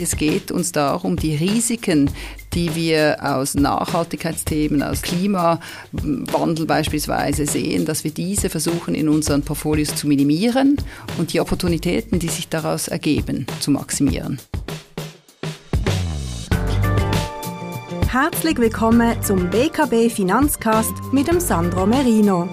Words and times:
Es 0.00 0.14
geht 0.14 0.52
uns 0.52 0.70
darum, 0.70 1.16
die 1.16 1.34
Risiken, 1.34 2.08
die 2.54 2.76
wir 2.76 3.16
aus 3.20 3.56
Nachhaltigkeitsthemen, 3.56 4.80
aus 4.80 5.02
Klimawandel 5.02 6.66
beispielsweise 6.66 7.46
sehen, 7.46 7.84
dass 7.84 8.04
wir 8.04 8.12
diese 8.12 8.48
versuchen 8.48 8.94
in 8.94 9.08
unseren 9.08 9.42
Portfolios 9.42 9.96
zu 9.96 10.06
minimieren 10.06 10.76
und 11.18 11.32
die 11.32 11.40
Opportunitäten, 11.40 12.20
die 12.20 12.28
sich 12.28 12.48
daraus 12.48 12.86
ergeben, 12.86 13.46
zu 13.58 13.72
maximieren. 13.72 14.38
Herzlich 18.08 18.56
willkommen 18.58 19.20
zum 19.22 19.50
BKB 19.50 20.12
Finanzcast 20.12 20.92
mit 21.12 21.26
dem 21.26 21.40
Sandro 21.40 21.86
Merino. 21.86 22.48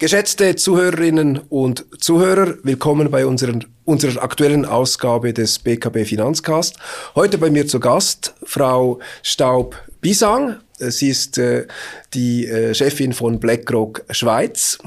Geschätzte 0.00 0.56
Zuhörerinnen 0.56 1.42
und 1.50 1.84
Zuhörer, 1.98 2.54
willkommen 2.62 3.10
bei 3.10 3.26
unseren, 3.26 3.66
unserer 3.84 4.22
aktuellen 4.22 4.64
Ausgabe 4.64 5.34
des 5.34 5.58
BKB 5.58 6.06
Finanzcast. 6.06 6.78
Heute 7.14 7.36
bei 7.36 7.50
mir 7.50 7.66
zu 7.66 7.80
Gast 7.80 8.32
Frau 8.42 8.98
Staub-Bisang. 9.22 10.56
Sie 10.78 11.10
ist 11.10 11.36
äh, 11.36 11.66
die 12.14 12.46
äh, 12.46 12.72
Chefin 12.72 13.12
von 13.12 13.38
BlackRock 13.40 14.06
Schweiz. 14.08 14.78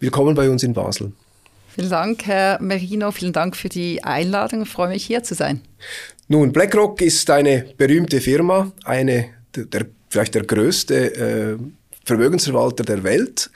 Willkommen 0.00 0.34
bei 0.34 0.48
uns 0.48 0.62
in 0.62 0.72
Basel. 0.72 1.12
Vielen 1.74 1.90
Dank, 1.90 2.24
Herr 2.24 2.58
Merino. 2.62 3.10
Vielen 3.10 3.34
Dank 3.34 3.56
für 3.56 3.68
die 3.68 4.02
Einladung. 4.02 4.62
Ich 4.62 4.70
freue 4.70 4.88
mich, 4.88 5.04
hier 5.04 5.22
zu 5.22 5.34
sein. 5.34 5.60
Nun, 6.28 6.50
BlackRock 6.50 7.02
ist 7.02 7.28
eine 7.28 7.66
berühmte 7.76 8.22
Firma, 8.22 8.72
eine 8.84 9.34
der, 9.54 9.84
vielleicht 10.08 10.34
der 10.34 10.44
größte 10.44 11.14
äh, 11.14 11.56
Vermögensverwalter 12.04 12.84
der 12.84 13.04
Welt. 13.04 13.50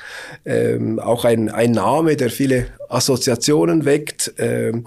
Ähm, 0.45 0.98
auch 0.98 1.24
ein, 1.24 1.50
ein 1.50 1.73
Name, 1.73 2.16
der 2.16 2.30
viele 2.30 2.66
Assoziationen 2.88 3.84
weckt. 3.84 4.32
Ähm, 4.38 4.84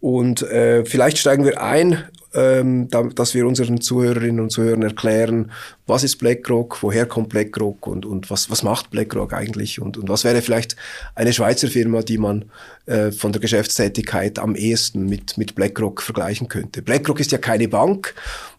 und 0.00 0.42
äh, 0.42 0.84
vielleicht 0.84 1.18
steigen 1.18 1.44
wir 1.44 1.60
ein, 1.62 2.04
ähm, 2.36 2.88
da, 2.90 3.02
dass 3.02 3.34
wir 3.34 3.46
unseren 3.46 3.80
Zuhörerinnen 3.80 4.40
und 4.40 4.50
Zuhörern 4.50 4.82
erklären, 4.82 5.50
was 5.86 6.04
ist 6.04 6.18
BlackRock, 6.18 6.82
woher 6.82 7.06
kommt 7.06 7.30
BlackRock 7.30 7.86
und, 7.86 8.04
und 8.04 8.30
was, 8.30 8.50
was 8.50 8.62
macht 8.62 8.90
BlackRock 8.90 9.32
eigentlich 9.32 9.80
und, 9.80 9.96
und 9.96 10.08
was 10.08 10.24
wäre 10.24 10.42
vielleicht 10.42 10.76
eine 11.14 11.32
Schweizer 11.32 11.68
Firma, 11.68 12.02
die 12.02 12.18
man 12.18 12.44
äh, 12.84 13.10
von 13.10 13.32
der 13.32 13.40
Geschäftstätigkeit 13.40 14.38
am 14.38 14.54
ehesten 14.54 15.06
mit, 15.06 15.38
mit 15.38 15.54
BlackRock 15.54 16.02
vergleichen 16.02 16.48
könnte. 16.48 16.82
BlackRock 16.82 17.20
ist 17.20 17.32
ja 17.32 17.38
keine 17.38 17.68
Bank 17.68 18.14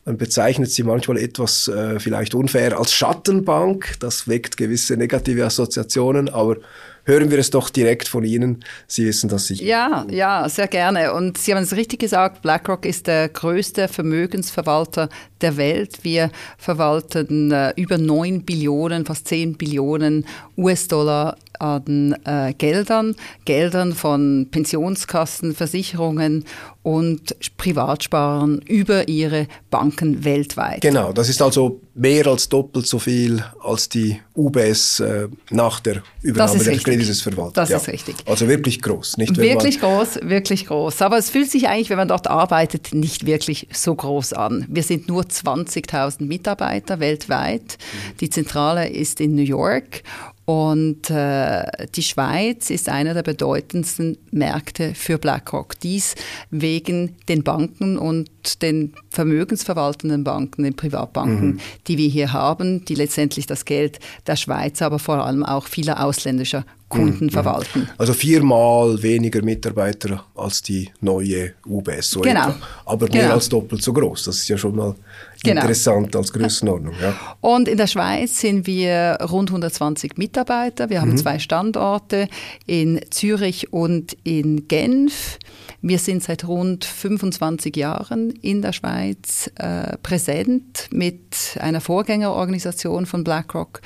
man 0.08 0.18
bezeichnet 0.18 0.72
sie 0.72 0.84
manchmal 0.84 1.18
etwas 1.18 1.68
äh, 1.68 2.00
vielleicht 2.00 2.34
unfair 2.34 2.80
als 2.80 2.94
Schattenbank. 2.94 3.96
Das 4.00 4.30
weckt 4.30 4.56
gewisse 4.56 4.96
negative 4.96 5.46
Assoziationen, 5.46 6.30
aber 6.30 6.56
hören 7.04 7.30
wir 7.30 7.40
es 7.40 7.50
doch 7.50 7.70
direkt 7.70 8.08
von 8.08 8.24
Ihnen. 8.24 8.64
Sie 8.88 9.06
wissen 9.06 9.28
das 9.30 9.48
sicher. 9.48 9.66
Ja, 9.66 10.08
ja, 10.10 10.48
sehr 10.48 10.68
gerne. 10.68 11.14
Und 11.14 11.38
Sie 11.38 11.54
haben 11.54 11.62
es 11.62 11.76
richtig 11.76 12.00
gesagt, 12.00 12.42
BlackRock 12.42 12.86
ist 12.86 13.08
der 13.08 13.28
größte 13.28 13.90
Vermögensverwalter 13.90 15.10
der 15.42 15.58
Welt. 15.58 16.04
Wir 16.04 16.32
verwalten 16.58 17.52
äh, 17.52 17.74
über 17.76 17.98
9 17.98 18.44
Billionen, 18.44 19.06
fast 19.06 19.28
10 19.28 19.58
Billionen 19.58 20.26
US-Dollar 20.58 21.36
an 21.60 22.16
äh, 22.26 22.54
Geldern, 22.58 23.16
Geldern 23.46 23.94
von 23.94 24.48
Pensionskassen, 24.52 25.54
Versicherungen 25.54 26.46
und 26.84 27.36
Privatsparern 27.58 28.60
über 28.60 29.10
ihre 29.10 29.48
Banken 29.70 30.24
weltweit. 30.24 30.80
Genau, 30.80 31.12
das 31.12 31.28
ist 31.28 31.42
also 31.42 31.82
mehr 31.96 32.26
als 32.28 32.48
doppelt 32.48 32.88
so 32.88 32.98
viel 32.98 33.44
als 33.62 33.90
die 33.90 34.22
UBS 34.36 35.02
äh, 35.02 35.28
nach 35.50 35.82
der 35.82 36.02
Übernahme 36.22 36.64
der 36.64 36.78
Credit 36.78 37.16
verwaltet. 37.18 37.58
Das 37.58 37.70
ja. 37.70 37.78
ist 37.78 37.90
richtig. 37.90 38.16
Also 38.26 38.48
wirklich 38.48 38.82
groß, 38.82 39.18
nicht? 39.18 39.36
Wirklich 39.36 39.82
groß, 39.82 40.20
wirklich 40.22 40.68
groß. 40.68 41.02
Aber 41.02 41.18
es 41.18 41.30
fühlt 41.30 41.52
sich 41.52 41.68
eigentlich, 41.68 41.90
wenn 41.90 41.98
man 41.98 42.08
dort 42.08 42.28
arbeitet, 42.28 42.94
nicht 42.94 43.26
wirklich 43.26 43.68
so 43.74 43.94
groß 43.94 44.32
an. 44.34 44.66
Wir 44.70 44.84
sind 44.84 45.10
nur 45.10 45.24
20.000 45.24 46.24
Mitarbeiter 46.24 47.02
weltweit. 47.02 47.78
Mhm. 47.78 48.18
Die 48.22 48.30
Zentrale 48.30 48.88
ist 48.88 49.20
in 49.20 49.36
New 49.36 49.42
York 49.42 50.04
und 50.48 51.10
äh, 51.10 51.66
die 51.94 52.04
Schweiz 52.04 52.70
ist 52.70 52.88
einer 52.88 53.14
der 53.14 53.22
bedeutendsten 53.22 54.18
Märkte 54.32 54.96
für 54.96 55.18
BlackRock. 55.18 55.78
Dies 55.82 56.16
wegen 56.52 57.18
den 57.28 57.44
Banken 57.44 57.98
und 57.98 58.62
den 58.62 58.94
vermögensverwaltenden 59.10 60.24
Banken, 60.24 60.64
den 60.64 60.74
Privatbanken, 60.74 61.48
mhm. 61.48 61.60
die 61.88 61.98
wir 61.98 62.08
hier 62.08 62.32
haben, 62.32 62.86
die 62.86 62.96
letztendlich 62.96 63.46
das 63.46 63.66
Geld 63.66 64.00
der 64.26 64.38
Schweiz, 64.38 64.82
aber 64.82 65.00
vor 65.00 65.26
allem 65.26 65.44
auch 65.44 65.68
vieler 65.68 66.02
ausländischer 66.02 66.64
Kunden 66.88 67.26
mhm. 67.26 67.32
verwalten. 67.32 67.90
Also 67.98 68.14
viermal 68.14 69.04
weniger 69.04 69.42
Mitarbeiter 69.42 70.24
als 70.34 70.62
die 70.62 70.90
neue 71.02 71.56
UBS. 71.66 72.12
So 72.12 72.22
genau. 72.22 72.52
Etwa. 72.52 72.56
Aber 72.86 73.10
mehr 73.10 73.24
genau. 73.24 73.34
als 73.34 73.50
doppelt 73.50 73.82
so 73.82 73.92
groß. 73.92 74.24
Das 74.24 74.38
ist 74.38 74.48
ja 74.48 74.58
schon 74.58 74.78
mal 74.78 74.96
genau. 75.44 75.62
interessant 75.62 76.16
als 76.16 76.34
Größenordnung. 76.34 76.94
Ja. 77.02 77.16
Und 77.42 77.68
in 77.68 77.78
der 77.78 77.88
Schweiz 77.88 78.40
sind 78.40 78.68
wir 78.68 79.18
rund 79.30 79.50
120 79.50 80.18
Mitarbeiter. 80.18 80.90
Wir 80.90 81.02
haben 81.02 81.12
mhm. 81.12 81.18
zwei 81.18 81.40
Standorte 81.40 82.28
in 82.66 83.02
Zürich 83.10 83.74
und 83.74 84.18
in 84.24 84.68
Genf. 84.68 85.38
Wir 85.82 86.00
sind 86.00 86.24
seit 86.24 86.48
rund 86.48 86.86
25 86.86 87.76
Jahren 87.76 88.32
in 88.32 88.62
der 88.62 88.74
Schweiz 88.74 89.52
äh, 89.56 89.98
präsent 89.98 90.90
mit 90.92 91.58
einer 91.60 91.82
Vorgängerorganisation 91.82 93.06
von 93.06 93.24
BlackRock 93.24 93.82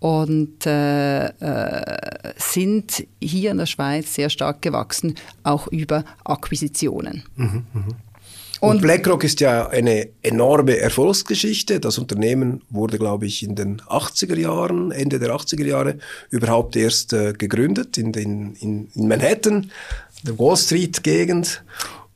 und 0.00 0.66
äh, 0.66 1.26
äh, 1.26 2.32
sind 2.36 3.06
hier 3.20 3.50
in 3.50 3.58
der 3.58 3.66
Schweiz 3.66 4.14
sehr 4.14 4.30
stark 4.30 4.62
gewachsen, 4.62 5.14
auch 5.42 5.66
über 5.68 6.04
Akquisitionen. 6.24 7.24
Mhm, 7.36 7.66
mh. 7.72 7.84
Und, 8.70 8.82
BlackRock 8.82 9.24
ist 9.24 9.40
ja 9.40 9.68
eine 9.68 10.08
enorme 10.22 10.78
Erfolgsgeschichte. 10.78 11.80
Das 11.80 11.98
Unternehmen 11.98 12.62
wurde, 12.70 12.98
glaube 12.98 13.26
ich, 13.26 13.42
in 13.42 13.54
den 13.54 13.80
80er 13.82 14.38
Jahren, 14.38 14.90
Ende 14.90 15.18
der 15.18 15.30
80er 15.34 15.64
Jahre, 15.64 15.98
überhaupt 16.30 16.76
erst 16.76 17.12
äh, 17.12 17.32
gegründet 17.32 17.98
in, 17.98 18.12
den, 18.12 18.54
in, 18.56 18.88
in 18.94 19.08
Manhattan 19.08 19.70
der 20.22 20.38
Wall 20.38 20.56
Street-Gegend. 20.56 21.62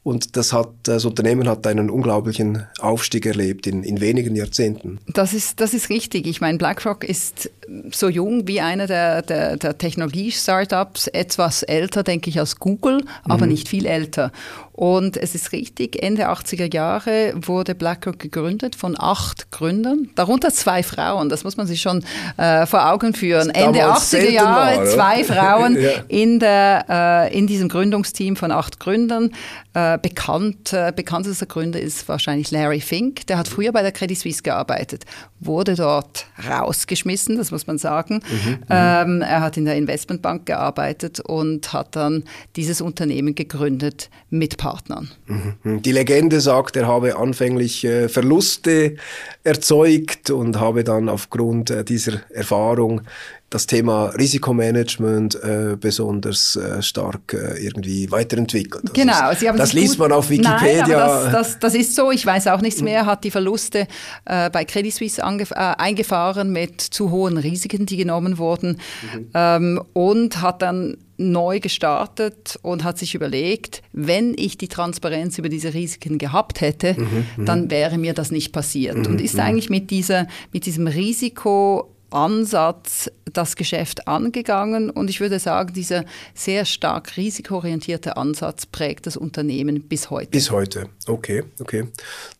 Und 0.04 0.36
das, 0.38 0.54
hat, 0.54 0.70
das 0.84 1.04
Unternehmen 1.04 1.46
hat 1.48 1.66
einen 1.66 1.90
unglaublichen 1.90 2.66
Aufstieg 2.78 3.26
erlebt 3.26 3.66
in, 3.66 3.82
in 3.82 4.00
wenigen 4.00 4.34
Jahrzehnten. 4.36 5.00
Das 5.06 5.34
ist, 5.34 5.60
das 5.60 5.74
ist 5.74 5.90
richtig. 5.90 6.26
Ich 6.26 6.40
meine, 6.40 6.56
BlackRock 6.56 7.04
ist 7.04 7.50
so 7.92 8.08
jung 8.08 8.48
wie 8.48 8.62
einer 8.62 8.86
der, 8.86 9.20
der, 9.20 9.58
der 9.58 9.76
Technologie-Startups, 9.76 11.08
etwas 11.08 11.62
älter, 11.62 12.04
denke 12.04 12.30
ich, 12.30 12.38
als 12.38 12.58
Google, 12.58 13.04
aber 13.24 13.44
mhm. 13.44 13.52
nicht 13.52 13.68
viel 13.68 13.84
älter. 13.84 14.32
Und 14.78 15.16
es 15.16 15.34
ist 15.34 15.50
richtig, 15.50 16.00
Ende 16.04 16.28
80er 16.28 16.72
Jahre 16.72 17.32
wurde 17.34 17.74
BlackRock 17.74 18.20
gegründet 18.20 18.76
von 18.76 18.94
acht 18.96 19.50
Gründern, 19.50 20.10
darunter 20.14 20.52
zwei 20.52 20.84
Frauen, 20.84 21.28
das 21.28 21.42
muss 21.42 21.56
man 21.56 21.66
sich 21.66 21.80
schon 21.80 22.04
äh, 22.36 22.64
vor 22.64 22.88
Augen 22.88 23.12
führen. 23.12 23.50
Ende 23.50 23.80
80er 23.80 24.30
Jahre, 24.30 24.76
war, 24.76 24.84
zwei 24.84 25.24
Frauen 25.24 25.82
ja. 25.82 25.90
in, 26.06 26.38
der, 26.38 26.84
äh, 26.88 27.36
in 27.36 27.48
diesem 27.48 27.68
Gründungsteam 27.68 28.36
von 28.36 28.52
acht 28.52 28.78
Gründern. 28.78 29.32
Äh, 29.74 29.98
bekannt, 29.98 30.72
äh, 30.72 30.92
bekanntester 30.94 31.46
Gründer 31.46 31.80
ist 31.80 32.08
wahrscheinlich 32.08 32.50
Larry 32.50 32.80
Fink, 32.80 33.26
der 33.26 33.38
hat 33.38 33.48
früher 33.48 33.70
bei 33.70 33.82
der 33.82 33.92
Credit 33.92 34.18
Suisse 34.18 34.42
gearbeitet, 34.42 35.04
wurde 35.40 35.74
dort 35.74 36.26
rausgeschmissen, 36.48 37.36
das 37.36 37.50
muss 37.50 37.66
man 37.66 37.78
sagen. 37.78 38.20
Mhm, 38.30 38.50
mhm. 38.50 38.58
ähm, 38.70 39.22
er 39.22 39.40
hat 39.40 39.56
in 39.56 39.64
der 39.64 39.76
Investmentbank 39.76 40.46
gearbeitet 40.46 41.20
und 41.20 41.72
hat 41.72 41.96
dann 41.96 42.24
dieses 42.56 42.80
Unternehmen 42.80 43.34
gegründet 43.34 44.10
mit 44.30 44.56
Partnern. 44.56 44.78
Partnern. 44.88 45.08
Mhm. 45.26 45.82
Die 45.82 45.92
Legende 45.92 46.40
sagt, 46.40 46.76
er 46.76 46.86
habe 46.86 47.16
anfänglich 47.16 47.84
äh, 47.84 48.08
Verluste 48.08 48.96
erzeugt 49.44 50.30
und 50.30 50.60
habe 50.60 50.84
dann 50.84 51.08
aufgrund 51.08 51.70
äh, 51.70 51.84
dieser 51.84 52.20
Erfahrung 52.30 53.02
das 53.50 53.66
Thema 53.66 54.06
Risikomanagement 54.08 55.42
äh, 55.42 55.76
besonders 55.80 56.56
äh, 56.56 56.82
stark 56.82 57.32
äh, 57.32 57.64
irgendwie 57.64 58.10
weiterentwickelt. 58.10 58.82
Also 58.84 58.92
genau. 58.92 59.34
Sie 59.34 59.48
haben 59.48 59.56
das 59.56 59.72
liest 59.72 59.98
man 59.98 60.12
auf 60.12 60.28
Wikipedia. 60.28 60.86
Nein, 60.86 60.90
das, 60.90 61.32
das, 61.32 61.58
das, 61.58 61.74
ist 61.74 61.94
so. 61.94 62.10
Ich 62.10 62.26
weiß 62.26 62.48
auch 62.48 62.60
nichts 62.60 62.82
mehr. 62.82 63.06
Hat 63.06 63.24
die 63.24 63.30
Verluste 63.30 63.86
äh, 64.26 64.50
bei 64.50 64.66
Credit 64.66 64.92
Suisse 64.92 65.22
äh, 65.22 65.54
eingefahren 65.54 66.52
mit 66.52 66.80
zu 66.82 67.10
hohen 67.10 67.38
Risiken, 67.38 67.86
die 67.86 67.96
genommen 67.96 68.36
wurden 68.36 68.78
mhm. 69.14 69.30
ähm, 69.32 69.82
und 69.94 70.42
hat 70.42 70.60
dann 70.60 70.98
neu 71.16 71.58
gestartet 71.58 72.58
und 72.62 72.84
hat 72.84 72.98
sich 72.98 73.14
überlegt, 73.14 73.82
wenn 73.92 74.34
ich 74.36 74.56
die 74.56 74.68
Transparenz 74.68 75.36
über 75.38 75.48
diese 75.48 75.74
Risiken 75.74 76.18
gehabt 76.18 76.60
hätte, 76.60 76.94
mhm, 76.94 77.26
mhm. 77.36 77.44
dann 77.44 77.70
wäre 77.70 77.98
mir 77.98 78.14
das 78.14 78.30
nicht 78.30 78.52
passiert. 78.52 78.96
Mhm, 78.96 79.06
und 79.06 79.20
ist 79.20 79.34
mhm. 79.34 79.40
eigentlich 79.40 79.70
mit, 79.70 79.90
dieser, 79.90 80.26
mit 80.52 80.64
diesem 80.66 80.86
Risiko 80.86 81.94
Ansatz 82.10 83.10
das 83.32 83.56
Geschäft 83.56 84.08
angegangen 84.08 84.90
und 84.90 85.10
ich 85.10 85.20
würde 85.20 85.38
sagen, 85.38 85.74
dieser 85.74 86.04
sehr 86.34 86.64
stark 86.64 87.16
risikoorientierte 87.16 88.16
Ansatz 88.16 88.66
prägt 88.66 89.06
das 89.06 89.16
Unternehmen 89.16 89.82
bis 89.82 90.10
heute. 90.10 90.30
Bis 90.30 90.50
heute, 90.50 90.88
okay, 91.06 91.44
okay. 91.60 91.88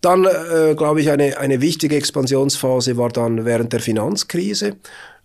Dann 0.01 0.25
äh, 0.25 0.75
glaube 0.75 1.01
ich, 1.01 1.11
eine, 1.11 1.39
eine 1.39 1.61
wichtige 1.61 1.97
Expansionsphase 1.97 2.97
war 2.97 3.11
dann 3.11 3.45
während 3.45 3.73
der 3.73 3.81
Finanzkrise 3.81 4.77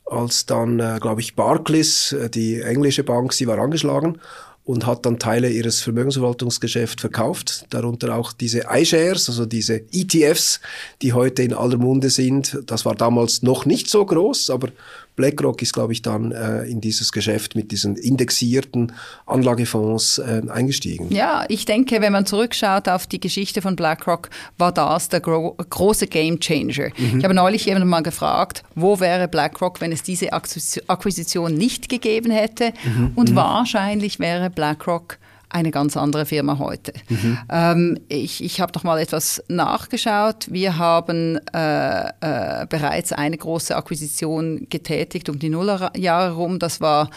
als 0.06 0.46
dann, 0.46 0.80
äh, 0.80 1.00
glaube 1.02 1.22
ich, 1.22 1.36
Barclays, 1.36 2.12
äh, 2.12 2.30
die 2.30 2.62
englische 2.62 3.04
Bank, 3.04 3.34
sie 3.34 3.48
war 3.48 3.58
angeschlagen 3.58 4.20
und 4.66 4.86
hat 4.86 5.06
dann 5.06 5.20
Teile 5.20 5.50
ihres 5.50 5.82
Vermögensverwaltungsgeschäfts 5.82 7.02
verkauft, 7.02 7.66
darunter 7.70 8.16
auch 8.16 8.32
diese 8.32 8.64
iShares, 8.72 9.28
also 9.28 9.46
diese 9.46 9.82
ETFs, 9.92 10.62
die 11.02 11.14
heute 11.14 11.44
in 11.44 11.54
aller 11.54 11.78
Munde 11.78 12.10
sind. 12.10 12.60
Das 12.66 12.86
war 12.86 12.96
damals 12.96 13.44
noch 13.44 13.66
nicht 13.66 13.90
so 13.90 14.06
groß, 14.06 14.50
aber 14.50 14.70
BlackRock 15.16 15.62
ist, 15.62 15.74
glaube 15.74 15.94
ich, 15.94 16.02
dann 16.02 16.32
äh, 16.32 16.64
in 16.64 16.82
dieses 16.82 17.12
Geschäft 17.12 17.56
mit 17.56 17.72
diesen 17.72 17.96
indexierten 17.96 18.94
Anlagefonds 19.26 20.18
äh, 20.18 20.42
eingestiegen. 20.50 21.14
Ja, 21.14 21.46
ich 21.50 21.66
denke, 21.66 22.02
wenn 22.02 22.12
man 22.12 22.26
zurückschaut 22.26 22.90
auf 22.90 23.08
die 23.08 23.20
Geschichte 23.20 23.62
von 23.62 23.76
BlackRock, 23.76 24.30
war 24.58 24.72
das 24.72 25.10
der 25.10 25.20
gro 25.20 25.56
große 25.70 26.08
Game 26.08 26.40
Changer. 26.40 26.90
Mhm. 26.98 27.20
Ich 27.20 27.24
habe 27.24 27.34
neulich 27.34 27.66
jemanden 27.66 27.90
mal 27.90 28.02
gefragt, 28.02 28.64
wo 28.76 29.00
wäre 29.00 29.28
BlackRock, 29.28 29.82
wenn 29.82 29.92
es 29.92 30.04
diese 30.04 30.34
Akquisition 30.34 31.54
nicht 31.54 31.90
gegeben 31.90 32.32
hätte? 32.32 32.74
Mhm. 32.84 33.12
Und 33.16 33.32
mhm. 33.32 33.36
wahrscheinlich 33.36 34.20
wäre 34.20 34.50
BlackRock 34.50 35.18
eine 35.54 35.72
ganz 35.72 35.96
andere 35.98 36.26
Firma 36.26 36.58
heute. 36.60 36.94
Mhm. 37.10 37.38
Ähm, 37.50 38.00
ich 38.10 38.44
ich 38.44 38.60
habe 38.60 38.72
noch 38.76 38.84
mal 38.84 39.00
etwas 39.00 39.44
nachgeschaut. 39.48 40.48
Wir 40.50 40.78
haben 40.78 41.40
äh, 41.54 42.08
äh, 42.08 42.66
bereits 42.68 43.14
eine 43.14 43.38
große 43.38 43.76
Akquisition 43.76 44.68
getätigt 44.70 45.30
um 45.30 45.40
die 45.40 45.50
Nullerjahre 45.50 46.30
herum. 46.30 46.60
Das 46.60 46.82
war 46.82 47.10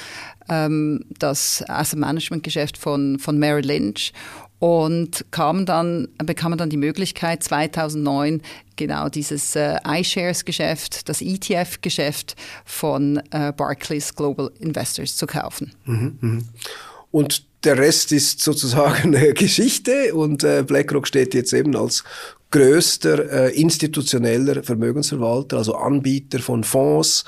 ähm, 0.49 1.05
das 1.19 1.65
Asset 1.69 1.99
Management 1.99 2.43
Geschäft 2.43 2.79
von, 2.79 3.19
von 3.19 3.39
Merrill 3.39 3.67
Lynch 3.67 4.13
und 4.59 5.27
kam 5.31 5.67
dann, 5.67 6.09
bekamen 6.19 6.57
dann 6.59 6.71
die 6.71 6.77
Möglichkeit, 6.77 7.43
2009 7.43 8.41
genau 8.77 9.09
dieses 9.09 9.55
äh, 9.55 9.77
iShares-Geschäft, 9.87 11.09
das 11.09 11.21
ETF-Geschäft 11.21 12.37
von 12.65 13.21
äh, 13.31 13.53
Barclays 13.53 14.15
Global 14.15 14.51
Investors 14.59 15.17
zu 15.17 15.27
kaufen. 15.27 15.73
Mhm, 15.85 16.19
mh. 16.21 16.43
Und 17.11 17.45
der 17.67 17.79
Rest 17.79 18.13
ist 18.13 18.41
sozusagen 18.41 19.13
Geschichte 19.35 20.15
und 20.15 20.45
äh, 20.45 20.65
BlackRock 20.67 21.07
steht 21.07 21.35
jetzt 21.35 21.53
eben 21.53 21.77
als 21.77 22.05
größter 22.53 23.49
äh, 23.49 23.61
institutioneller 23.61 24.63
Vermögensverwalter, 24.63 25.59
also 25.59 25.75
Anbieter 25.75 26.39
von 26.39 26.65
Fonds. 26.65 27.25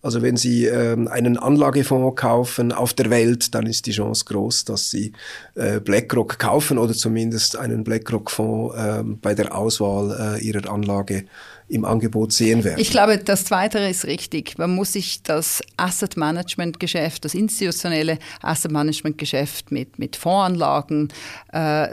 Also 0.00 0.22
wenn 0.22 0.36
Sie 0.36 0.64
ähm, 0.64 1.08
einen 1.08 1.36
Anlagefonds 1.36 2.18
kaufen 2.18 2.72
auf 2.72 2.94
der 2.94 3.10
Welt, 3.10 3.54
dann 3.54 3.66
ist 3.66 3.84
die 3.86 3.92
Chance 3.92 4.24
groß, 4.26 4.64
dass 4.64 4.90
Sie 4.90 5.12
äh, 5.56 5.80
BlackRock 5.80 6.38
kaufen 6.38 6.78
oder 6.78 6.94
zumindest 6.94 7.56
einen 7.56 7.84
BlackRock-Fonds 7.84 8.76
äh, 8.76 9.02
bei 9.20 9.34
der 9.34 9.54
Auswahl 9.54 10.38
äh, 10.38 10.42
Ihrer 10.42 10.70
Anlage 10.70 11.24
im 11.70 11.84
Angebot 11.84 12.32
sehen 12.32 12.64
werden. 12.64 12.80
Ich 12.80 12.90
glaube, 12.90 13.18
das 13.18 13.44
Zweite 13.44 13.78
ist 13.78 14.04
richtig. 14.04 14.58
Man 14.58 14.74
muss 14.74 14.92
sich 14.94 15.22
das 15.22 15.62
Asset 15.76 16.16
Management 16.16 16.80
Geschäft, 16.80 17.24
das 17.24 17.34
institutionelle 17.34 18.18
Asset 18.42 18.72
Management 18.72 19.18
Geschäft 19.18 19.70
mit, 19.70 19.98
mit 19.98 20.16
Fondsanlagen 20.16 21.12
äh, 21.52 21.88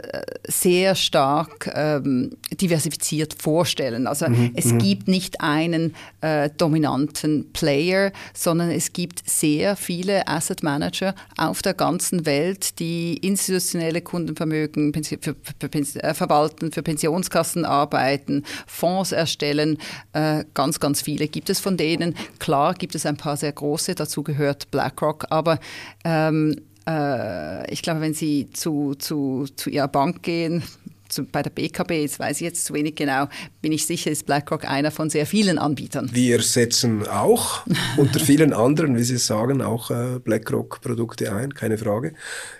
sehr 0.48 0.96
stark 0.96 1.70
ähm, 1.74 2.36
diversifiziert 2.60 3.34
vorstellen. 3.34 4.08
Also 4.08 4.28
mhm, 4.28 4.50
es 4.54 4.66
mhm. 4.66 4.78
gibt 4.78 5.08
nicht 5.08 5.40
einen 5.40 5.94
äh, 6.22 6.50
dominanten 6.56 7.52
Player, 7.52 8.10
sondern 8.34 8.70
es 8.72 8.92
gibt 8.92 9.28
sehr 9.28 9.76
viele 9.76 10.26
Asset 10.26 10.64
Manager 10.64 11.14
auf 11.36 11.62
der 11.62 11.74
ganzen 11.74 12.26
Welt, 12.26 12.80
die 12.80 13.16
institutionelle 13.18 14.00
Kundenvermögen 14.00 14.92
für, 14.92 15.18
für, 15.20 15.36
für, 15.60 16.00
äh, 16.02 16.14
verwalten, 16.14 16.72
für 16.72 16.82
Pensionskassen 16.82 17.64
arbeiten, 17.64 18.44
Fonds 18.66 19.12
erstellen 19.12 19.67
Unternehmen, 19.68 19.78
äh, 20.12 20.44
ganz, 20.54 20.80
ganz 20.80 21.02
viele 21.02 21.28
gibt 21.28 21.50
es 21.50 21.60
von 21.60 21.76
denen. 21.76 22.14
Klar 22.38 22.74
gibt 22.74 22.94
es 22.94 23.06
ein 23.06 23.16
paar 23.16 23.36
sehr 23.36 23.52
große, 23.52 23.94
dazu 23.94 24.22
gehört 24.22 24.70
BlackRock, 24.70 25.26
aber 25.30 25.58
ähm, 26.04 26.56
äh, 26.88 27.70
ich 27.72 27.82
glaube, 27.82 28.00
wenn 28.00 28.14
Sie 28.14 28.48
zu, 28.52 28.94
zu, 28.94 29.46
zu 29.56 29.70
Ihrer 29.70 29.88
Bank 29.88 30.22
gehen, 30.22 30.62
zu, 31.08 31.24
bei 31.24 31.42
der 31.42 31.50
BKB, 31.50 31.92
jetzt 31.92 32.18
weiß 32.18 32.36
ich 32.36 32.42
jetzt 32.42 32.66
zu 32.66 32.74
wenig 32.74 32.94
genau, 32.94 33.28
bin 33.62 33.72
ich 33.72 33.86
sicher, 33.86 34.10
ist 34.10 34.26
BlackRock 34.26 34.68
einer 34.68 34.90
von 34.90 35.08
sehr 35.08 35.24
vielen 35.24 35.58
Anbietern. 35.58 36.10
Wir 36.12 36.42
setzen 36.42 37.06
auch 37.06 37.66
unter 37.96 38.20
vielen 38.20 38.52
anderen, 38.52 38.96
wie 38.96 39.04
Sie 39.04 39.16
sagen, 39.16 39.62
auch 39.62 39.90
äh, 39.90 40.18
BlackRock-Produkte 40.22 41.34
ein, 41.34 41.54
keine 41.54 41.78
Frage. 41.78 42.12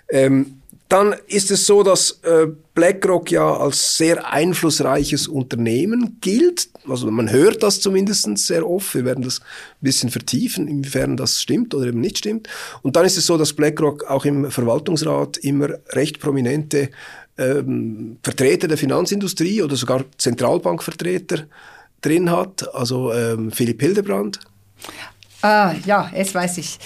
Ähm, 0.09 0.61
dann 0.89 1.15
ist 1.27 1.51
es 1.51 1.67
so, 1.67 1.83
dass 1.83 2.19
äh, 2.23 2.47
BlackRock 2.73 3.29
ja 3.29 3.57
als 3.57 3.95
sehr 3.95 4.33
einflussreiches 4.33 5.27
Unternehmen 5.27 6.17
gilt. 6.19 6.69
Also 6.87 7.11
man 7.11 7.31
hört 7.31 7.61
das 7.61 7.79
zumindest 7.79 8.25
sehr 8.39 8.67
oft. 8.67 8.95
Wir 8.95 9.05
werden 9.05 9.23
das 9.23 9.39
ein 9.39 9.45
bisschen 9.81 10.09
vertiefen, 10.09 10.67
inwiefern 10.67 11.15
das 11.15 11.43
stimmt 11.43 11.75
oder 11.75 11.87
eben 11.87 12.01
nicht 12.01 12.17
stimmt. 12.17 12.49
Und 12.81 12.95
dann 12.95 13.05
ist 13.05 13.17
es 13.17 13.27
so, 13.27 13.37
dass 13.37 13.53
BlackRock 13.53 14.05
auch 14.05 14.25
im 14.25 14.49
Verwaltungsrat 14.49 15.37
immer 15.37 15.69
recht 15.89 16.19
prominente 16.19 16.89
ähm, 17.37 18.17
Vertreter 18.23 18.67
der 18.67 18.77
Finanzindustrie 18.77 19.61
oder 19.61 19.75
sogar 19.75 20.05
Zentralbankvertreter 20.17 21.45
drin 22.01 22.31
hat. 22.31 22.73
Also 22.73 23.13
ähm, 23.13 23.51
Philipp 23.51 23.79
Hildebrand. 23.79 24.39
Ah, 25.43 25.75
ja, 25.85 26.11
jetzt 26.15 26.33
weiß 26.33 26.57
ich. 26.57 26.79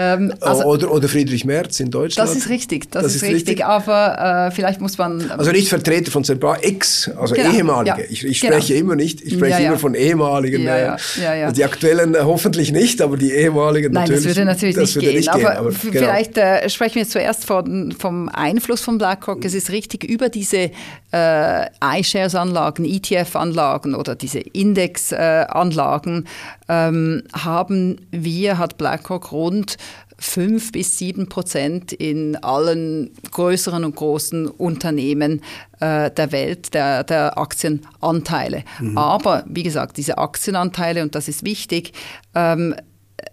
Ähm, 0.00 0.32
also, 0.40 0.62
oder, 0.62 0.92
oder 0.92 1.08
Friedrich 1.08 1.44
Merz 1.44 1.80
in 1.80 1.90
Deutschland. 1.90 2.30
Das 2.30 2.36
ist 2.36 2.48
richtig, 2.48 2.88
das, 2.92 3.02
das 3.02 3.14
ist, 3.16 3.22
richtig. 3.22 3.48
richtig. 3.48 3.64
Aber 3.64 4.46
äh, 4.46 4.50
vielleicht 4.52 4.80
muss 4.80 4.96
man. 4.96 5.28
Also 5.32 5.50
nicht 5.50 5.68
Vertreter 5.68 6.12
von 6.12 6.22
Zentral, 6.22 6.58
ex, 6.62 7.10
also 7.18 7.34
genau, 7.34 7.50
ehemalige. 7.52 8.02
Ja, 8.02 8.04
ich, 8.08 8.24
ich 8.24 8.40
genau. 8.40 8.52
spreche 8.52 8.74
immer 8.74 8.94
nicht, 8.94 9.20
ich 9.22 9.34
spreche 9.34 9.60
ja, 9.60 9.68
immer 9.68 9.78
von 9.78 9.96
ehemaligen. 9.96 10.62
Ja, 10.62 10.94
äh, 10.94 11.52
die 11.52 11.64
aktuellen 11.64 12.14
äh, 12.14 12.20
hoffentlich 12.22 12.70
nicht, 12.70 13.02
aber 13.02 13.16
die 13.16 13.32
ehemaligen 13.32 13.92
Nein, 13.92 14.04
natürlich. 14.04 14.24
Das 14.24 14.36
würde 14.36 14.44
natürlich 14.44 14.76
das 14.76 14.84
nicht, 14.84 14.94
würde 14.94 15.06
gehen. 15.08 15.16
nicht 15.16 15.32
gehen. 15.32 15.46
Aber, 15.46 15.58
aber 15.58 15.70
genau. 15.70 15.92
vielleicht 15.92 16.38
äh, 16.38 16.70
sprechen 16.70 16.94
wir 16.94 17.08
zuerst 17.08 17.44
von, 17.44 17.90
vom 17.90 18.28
Einfluss 18.28 18.82
von 18.82 18.98
BlackRock. 18.98 19.44
Es 19.44 19.54
ist 19.54 19.70
richtig, 19.70 20.04
über 20.04 20.28
diese 20.28 20.70
äh, 21.10 21.66
iShares-Anlagen, 21.82 22.84
ETF-Anlagen 22.84 23.96
oder 23.96 24.14
diese 24.14 24.38
Index-Anlagen 24.38 26.26
ähm, 26.68 27.22
haben 27.32 28.00
wir, 28.10 28.58
hat 28.58 28.78
BlackRock 28.78 29.32
rund 29.32 29.76
fünf 30.18 30.72
bis 30.72 30.98
sieben 30.98 31.28
Prozent 31.28 31.92
in 31.92 32.36
allen 32.36 33.12
größeren 33.30 33.84
und 33.84 33.94
großen 33.94 34.48
Unternehmen 34.48 35.42
äh, 35.80 36.10
der 36.10 36.32
Welt 36.32 36.74
der, 36.74 37.04
der 37.04 37.38
Aktienanteile. 37.38 38.64
Mhm. 38.80 38.98
Aber 38.98 39.44
wie 39.48 39.62
gesagt, 39.62 39.96
diese 39.96 40.18
Aktienanteile, 40.18 41.02
und 41.02 41.14
das 41.14 41.28
ist 41.28 41.44
wichtig, 41.44 41.92
ähm, 42.34 42.74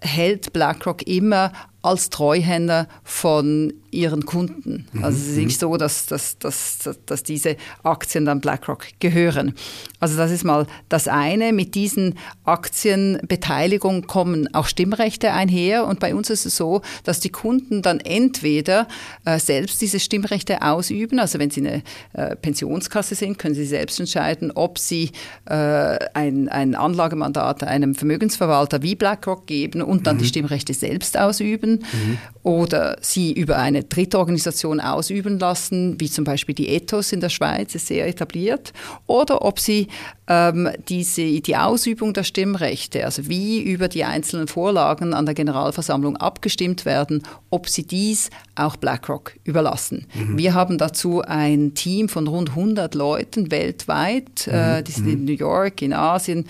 hält 0.02 0.54
BlackRock 0.54 1.08
immer 1.08 1.52
als 1.86 2.10
Treuhänder 2.10 2.88
von 3.04 3.74
ihren 3.92 4.26
Kunden. 4.26 4.88
Mhm, 4.92 5.04
also 5.04 5.18
es 5.18 5.28
ist 5.30 5.38
nicht 5.38 5.60
so, 5.60 5.78
dass, 5.78 6.06
dass, 6.06 6.38
dass, 6.38 6.89
dass 7.06 7.24
diese 7.24 7.56
Aktien 7.84 8.25
dann 8.25 8.42
BlackRock 8.42 8.86
gehören. 9.00 9.54
Also 10.00 10.18
das 10.18 10.32
ist 10.32 10.44
mal 10.44 10.68
das 10.89 11.08
eine. 11.08 11.54
Mit 11.54 11.75
diesen 11.75 12.15
Aktienbeteiligungen 12.44 14.08
kommen 14.08 14.54
auch 14.54 14.68
Stimmrechte 14.68 15.32
einher. 15.32 15.88
Und 15.88 16.00
bei 16.00 16.13
uns 16.13 16.30
ist 16.30 16.46
es 16.46 16.58
so, 16.58 16.82
dass 17.04 17.20
die 17.22 17.30
Kunden 17.30 17.82
dann 17.82 18.00
entweder 18.00 18.88
äh, 19.24 19.39
selbst 19.39 19.82
diese 19.82 20.00
Stimmrechte 20.00 20.62
ausüben. 20.62 21.20
Also 21.20 21.39
wenn 21.39 21.50
sie 21.50 21.62
eine 21.62 21.84
äh, 22.13 22.36
Pensionskasse 22.36 23.15
sind, 23.15 23.39
können 23.39 23.56
sie 23.56 23.65
selbst 23.65 24.00
entscheiden, 24.00 24.51
ob 24.51 24.77
sie 24.77 25.12
äh, 25.46 25.54
ein, 26.13 26.50
ein 26.50 26.75
Anlagemandat 26.75 27.63
einem 27.63 27.96
Vermögensverwalter 27.96 28.82
wie 28.82 28.96
BlackRock 28.96 29.48
geben 29.48 29.82
und 29.82 30.06
dann 30.06 30.18
mhm. 30.18 30.20
die 30.20 30.27
Stimmrechte 30.27 30.74
selbst 30.74 31.18
ausüben. 31.18 31.75
Mhm. 31.79 32.17
Oder 32.44 32.98
sie 33.01 33.34
über 33.34 33.58
eine 33.58 33.84
dritte 33.84 34.20
Organisation 34.20 34.79
ausüben 34.79 35.39
lassen, 35.39 36.00
wie 36.00 36.10
zum 36.10 36.25
Beispiel 36.25 36.53
die 36.53 36.70
Ethos 36.70 37.12
in 37.12 37.20
der 37.20 37.29
Schweiz, 37.29 37.74
ist 37.74 37.88
sehr 37.88 38.08
etabliert, 38.08 38.72
oder 39.08 39.44
ob 39.44 39.60
sie 39.60 39.88
ähm, 40.27 40.70
diese, 40.88 41.41
die 41.41 41.55
Ausübung 41.55 42.13
der 42.13 42.24
Stimmrechte, 42.24 43.05
also 43.05 43.27
wie 43.27 43.62
über 43.62 43.88
die 43.88 44.03
einzelnen 44.03 44.48
Vorlagen 44.48 45.13
an 45.13 45.25
der 45.25 45.36
Generalversammlung 45.36 46.17
abgestimmt 46.17 46.86
werden, 46.86 47.24
ob 47.50 47.70
sie 47.70 47.86
dies 47.86 48.29
auch 48.55 48.75
BlackRock 48.75 49.34
überlassen. 49.44 50.08
Mhm. 50.13 50.38
Wir 50.38 50.53
haben 50.53 50.77
dazu 50.77 51.22
ein 51.22 51.74
Team 51.74 52.10
von 52.10 52.27
rund 52.27 52.50
100 52.50 52.96
Leuten 52.96 53.51
weltweit, 53.51 54.48
äh, 54.48 54.51
mhm. 54.51 54.79
äh, 54.79 54.84
die 54.84 54.91
sind 54.91 55.08
in 55.08 55.20
mhm. 55.20 55.25
New 55.25 55.34
York, 55.34 55.82
in 55.82 55.94
Asien, 55.94 56.46